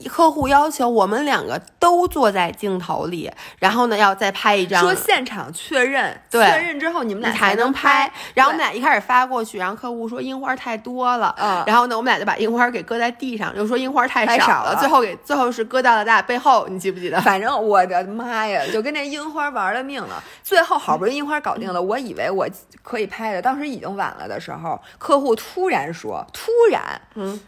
[0.09, 3.29] 客户要求我们两个都坐在镜头里，
[3.59, 4.81] 然后呢，要再拍一张。
[4.81, 8.11] 说现场确认，确认之后你们俩才能拍。
[8.33, 17.19] 然后我们俩一开始发过去，然后客户说樱花太多了，嗯，然后呢，我们俩就把樱花给搁在地上，又说樱花太少了，最后给最后是搁到了大背后，你记不记得？
[17.21, 20.23] 反正我的妈呀，就跟那樱花玩了命了。
[20.41, 22.47] 最后好不容易樱花搞定了， 我以为我
[22.81, 27.39] 可以拍的，当时已经晚了的时候，客户突然说，突然，嗯。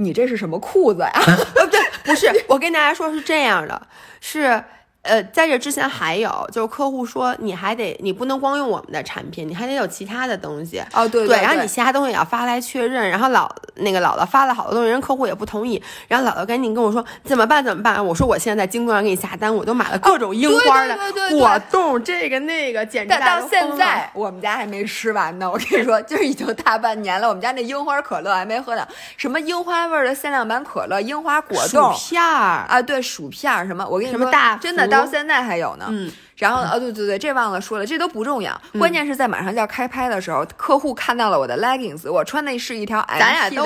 [0.00, 1.12] 你这是什么裤子呀？
[1.26, 3.86] 呃，不对，不是，我跟大家说是这样的，
[4.20, 4.62] 是。
[5.02, 10.82] 呃，在这之前还有，就是客户说你还得，你不能光用我们的产品，你还得有其他的东西。
[10.92, 11.40] 哦，对对。
[11.40, 13.08] 然后你其他东西也要发来确认。
[13.08, 15.82] 然后老那个姥姥发了好多东西，人客户也不同意。
[16.06, 17.64] 然后姥姥赶紧跟我说怎么办？
[17.64, 18.04] 怎么办？
[18.04, 20.98] 我说我现在在京东上给你下单，我都买了各种樱花的
[21.30, 25.50] 果冻，这个那个，简直到现在我们家还没吃完呢。
[25.50, 28.86] 我跟你说，就是已经大半年了，我们家那樱花可乐还没喝呢。
[29.16, 33.86] 什么樱花味的限量版可乐、樱花果冻、薯片儿啊，对，薯片儿什么？
[33.88, 35.76] 我跟你说，大真的到现在还有。
[35.88, 43.56] 嗯，然后哦，对对对，这忘了说了，这都不重要，关键是在马上就要开拍的时候，客户看到了我的 leggings，我穿的是一条 M P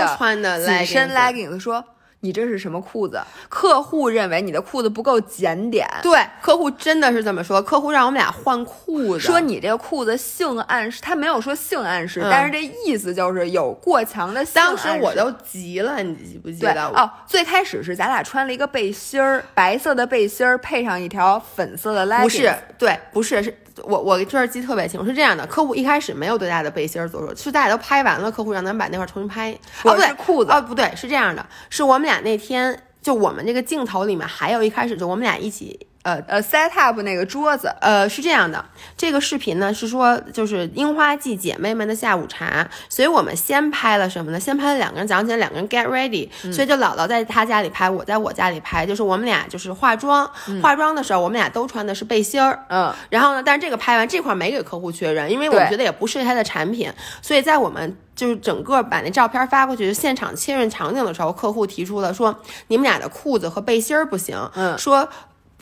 [0.42, 1.84] 的紧身 leggings，说。
[2.24, 3.20] 你这是什么裤子？
[3.50, 5.86] 客户认为你的裤子不够检点。
[6.02, 7.60] 对，客户真的是这么说。
[7.60, 14.88] 客户让我们俩换裤子，说你这个裤子性暗示，他没有说性暗示，但是这意思就是有过强的性暗示。
[14.88, 16.86] 当时我都急了，你记不记得？
[16.94, 22.22] 哦，最开始是咱俩穿了一个背心儿，白色的背心儿配上一条粉色的 leggings。
[22.22, 23.54] 不是，对，不是是。
[23.82, 29.52] 我我这儿记特别清楚，是这样的，客户一开始没有多大的背心儿做出，是大家都拍完了，客户让咱们把那块重新拍。
[29.82, 30.52] 哦，不对，裤子。
[30.52, 35.86] 哦，不对，是这样的，是我们俩那天就我们这个镜头里面还有一开始就我们俩一起。
[36.04, 38.62] 呃呃，set up 那个桌子，呃，是这样的，
[38.94, 44.38] 这个视频呢是说就是樱花季姐妹们的下午茶，所以我们先拍了什么呢？
[44.38, 50.30] 先拍了两个人早上起来两个人 get ready，所以就姥姥在她家里拍，我在我家里拍，就是我们俩就是化妆，
[50.62, 56.92] 化妆的时候我们俩都穿的是背心儿，嗯，然后呢，但是这个拍完这块没给客户确认，因为我们觉得也不是他的产品，
[57.22, 62.38] 所以在我们就是整个把那照片发过去，现场确认场景的时候，客户提出了说
[62.68, 65.08] 你们俩的裤子和背心儿不行，嗯，说。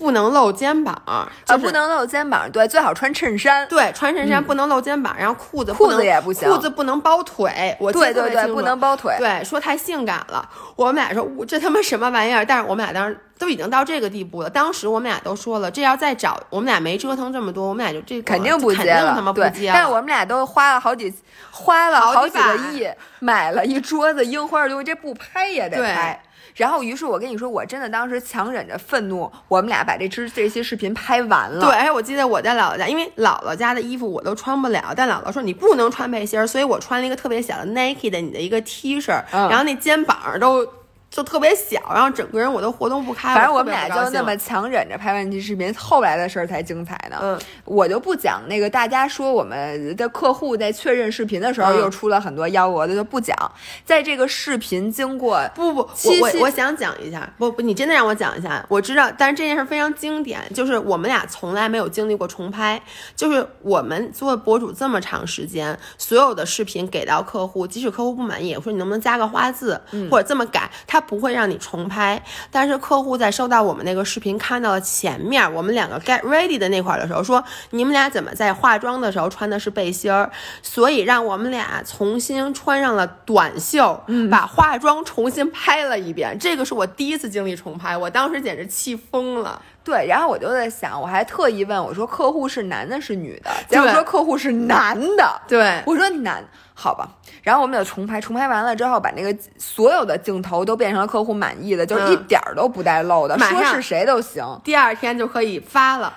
[0.03, 10.48] 不能露肩膀，啊，不能露肩膀，对，最好穿衬衫，对，穿衬衫不能露肩膀，然后裤子裤子也不行，裤子不能包腿，我对对对，不能包腿，对，说太性感了。
[10.74, 12.44] 我们俩说这他妈什么玩意儿？
[12.44, 21.14] 但是我们俩当时都已经到这个地步了，当时我们俩都说了，这要再找，我们俩没折腾这么多，我们俩就这肯定不接了，对，但是我们俩都花了好几
[21.53, 22.88] 花了好几个亿
[23.20, 26.20] 买了一桌子樱花，就这不拍也得拍。
[26.55, 31.61] 然后，于是我跟你说，我真的当时强忍着愤怒，我们俩把这支这些视频拍完了。
[31.61, 40.66] 对，哎，我记得我在姥姥家，因为姥姥家的衣服我都穿不了，但姥姥说你不能穿背心儿，所以我穿了一个特别小的 Nike 的你的一个 T 恤，然后那肩膀都。
[41.12, 43.34] 就特别小，然后整个人我都活动不开。
[43.34, 47.18] 反正我们俩就那么强忍着拍完期视频，后来的事儿才精彩呢。
[47.20, 53.36] 嗯，我就不讲那个，大家说我们的客户在确认视频的时候又出了很多幺蛾子，就不讲。
[53.84, 58.64] 在这个视频经过不不，我我想讲一下，不不，你真的让我讲一下。
[58.70, 62.80] 我知道，但是这件事非常经典，就是我们俩从来没有经历过重拍，
[63.14, 69.78] 就是我们做博主这么长时间，所有的视频给到客户，即使客户不满意，说你能不能加个花字，
[70.10, 71.01] 或者这么改，他。
[71.07, 80.30] 不会让你重拍，但是客户在收到我们那个视频看到了前面我们两个 get ready 的那块的时候，说你们俩怎么在化妆的时候穿的是背心儿？
[80.62, 84.00] 所以让我们俩重新穿上了短袖，
[84.30, 86.38] 把化妆重新拍了一遍。
[86.38, 89.61] 这个是我第一次经历重拍，我当时简直气疯了。
[89.85, 93.51] 对，然后我就在想，我还特意问我说客户是男的是女的？
[93.68, 95.41] 结果说客户是男的。
[95.49, 96.45] 对，我说男。
[96.74, 97.07] 好吧，
[97.43, 104.45] 然后我们就重拍，重拍完了之后，把那个所有的镜头都变成了客户满意的，就是一点儿都不带漏的，说是谁都行。
[104.64, 106.12] 第二天就可以发了。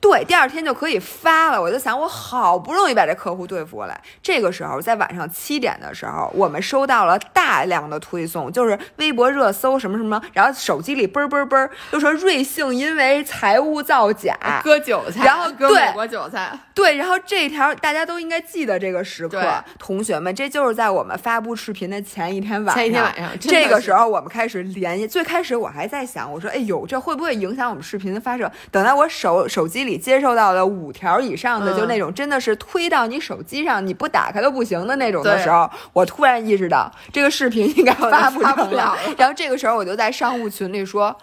[0.00, 1.60] 对，第二天就可以发了。
[1.60, 4.00] 我就想，我好不容易把这客户对付过来。
[4.22, 16.58] 这个时候，在晚上七点的时候，我们收到了大量的推送，就是微博热搜什么什么，然后手机里嘣嘣嘣，就说瑞幸因为财务造假割韭菜，然后割美国韭菜。
[16.74, 22.74] 对，然后这条大家都应该记得这个时刻，同学们，这就是在我们发布视频的前一天晚上。
[22.74, 25.06] 前一天晚上，这个时候我们开始联系。
[25.06, 28.50] 最开始我还在想，我说，哎呦，这会不会影响我们视频的发射？
[28.70, 29.65] 等到我手手。
[29.66, 38.96] 手机里接受到的五条以上的，就那种真的是推到你手机上，你不打开都不行的那种的时候，我突然意识到这个视频应该发不成了。
[39.18, 41.16] 然后这个时候我就在商务群里说：“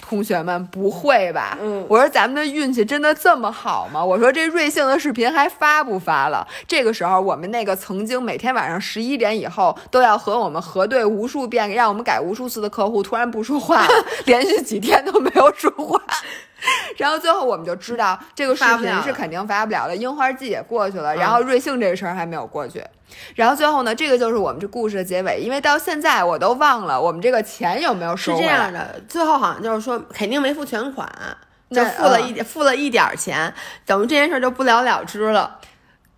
[0.00, 1.58] 同学们，不会吧？
[1.60, 4.02] 嗯，我说咱们的运气真的这么好吗？
[4.02, 6.48] 我说这瑞幸的视频还发不发了？
[6.66, 13.92] 这个时候，我们那个曾经每天晚上十一点以后都要和我们核对无数遍，让我们改无数次的客户，突然不说话了，
[14.24, 16.00] 连续几天都没有说话。”
[16.96, 22.82] 然后最后我们就知道这个视频是肯定发不了的，樱花季也过去了，然后瑞幸这个事儿还没有过去。
[23.34, 28.36] 然后最后呢，这个就是我们这故事的结尾，因为到现在我都忘了我们这个钱有没有收。
[28.36, 31.08] 是这样的，最后好像就是说肯定没付全款，
[31.70, 33.52] 就付了一付了一点钱，
[33.86, 35.58] 等于这件事就不了了之了。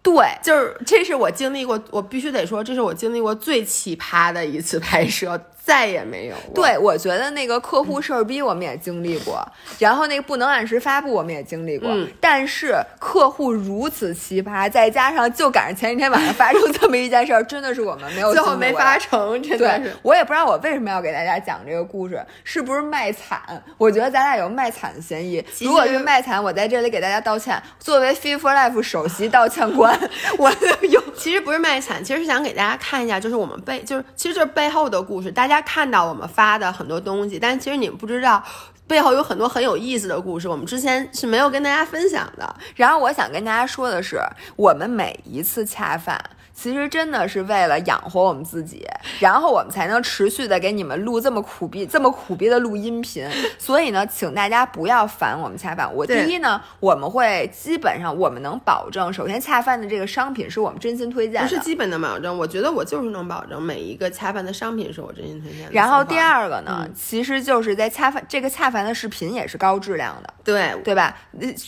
[0.03, 5.38] 对，就是这是我经历过，我必须得说，这是我经历过最奇葩的一次拍摄。
[5.66, 6.36] 再也没有。
[6.54, 9.44] 对，我觉得那个客户事儿逼我们也经历过，
[9.80, 11.90] 然后那个不能按时发布我们也经历过。
[12.20, 19.42] 但是客户如此奇葩，再加上就赶上前一天晚上发生这么一件事儿，真的是我们没有最后没发成。
[19.42, 23.40] 真的是，我也不知道我为什么要给大家讲这个故事，是不是卖惨？
[23.76, 25.44] 我觉得咱俩有卖惨的嫌疑。
[25.60, 27.60] 如果是卖惨，我在这里给大家道歉。
[27.80, 29.98] 作为 Fee for Life 首席道歉官，
[30.38, 30.48] 我
[30.82, 31.02] 有。
[31.16, 35.55] 其实不是卖惨，其实是想给大家看一下，就是我们背，就是其实就是背后的故事，大家。
[35.57, 38.42] 他看到我们发的很多东西，但其实你们不知道，
[38.86, 42.54] 背后有很多很有意思的故事，我们之前是没有跟大家分享的。
[42.74, 44.20] 然后我想跟大家说的是，
[44.57, 46.22] 我们每一次恰饭。
[46.59, 48.82] 其实真的是为了养活我们自己，
[49.20, 53.28] 然后我们才能持续的给你们录这么苦逼、这么苦逼的录音频。
[53.59, 55.94] 所以呢，请大家不要烦我们恰饭。
[55.94, 62.36] 我第一呢，我们会基本上我们能保证，首先恰饭的这个商品是我们真心推荐的，不是基本的保证。
[62.36, 65.72] 我觉得我就是能保证每一个恰饭的商品是我真心推荐的。
[65.72, 71.14] 然后第二个呢，其实就是在恰饭这个恰饭的视频也是高质量的，对对吧？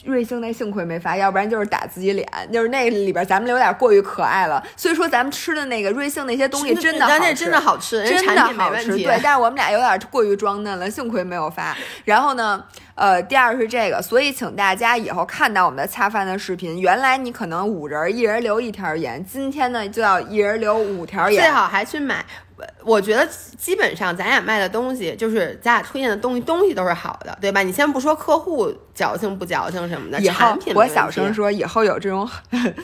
[0.04, 4.64] 瑞幸那幸亏没发，要不然就是打自己脸，就是那里边咱们有点过于可爱了。
[4.78, 8.96] 所以说，咱们吃的那个瑞幸那些东西真的好吃，真的好吃，真的好吃。
[8.96, 11.76] 对，但是我们俩有点过于装嫩了，幸亏没有发。
[12.04, 12.64] 然后呢，
[12.94, 22.24] 呃，第二是这个，所以请大家以后看到我们的恰饭的视频，原来你可能五人一人留一条盐，今天呢就要一人留五条盐，最好还去买。
[22.84, 27.62] 我觉得基本上咱俩卖的东西，就是咱俩推荐的东西，东西都是好的，对吧？
[27.62, 32.28] 你先不说客户矫情不矫情什么的，产品我小声说，以后有这种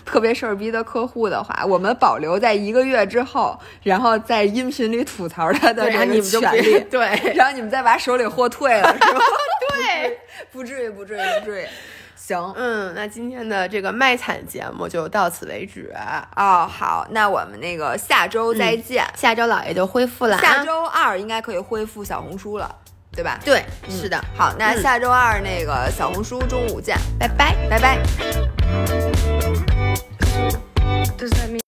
[0.04, 9.20] 特别事儿逼的客户的话，我们保留在一个月之后，然后在音频里吐槽他的这个权利， 对，然后你们再把手里货退了，是吧？
[9.74, 10.18] 对。
[10.50, 11.64] 不至于，不至于，不至于。
[12.26, 12.52] 行。
[12.56, 15.92] 嗯那今天的这个卖惨节目就到此为止。
[16.36, 19.04] 哦好那我们那个下周再见。
[19.16, 22.74] 下周姥爷就恢复了下周二应该可以恢复小红书了
[23.12, 23.38] 对吧？
[23.44, 24.20] 对是的。
[24.36, 26.96] 好那下周二那个小红书中午见。
[27.18, 27.54] 拜拜。
[27.70, 27.98] 拜拜。
[31.16, 31.60] Does that mean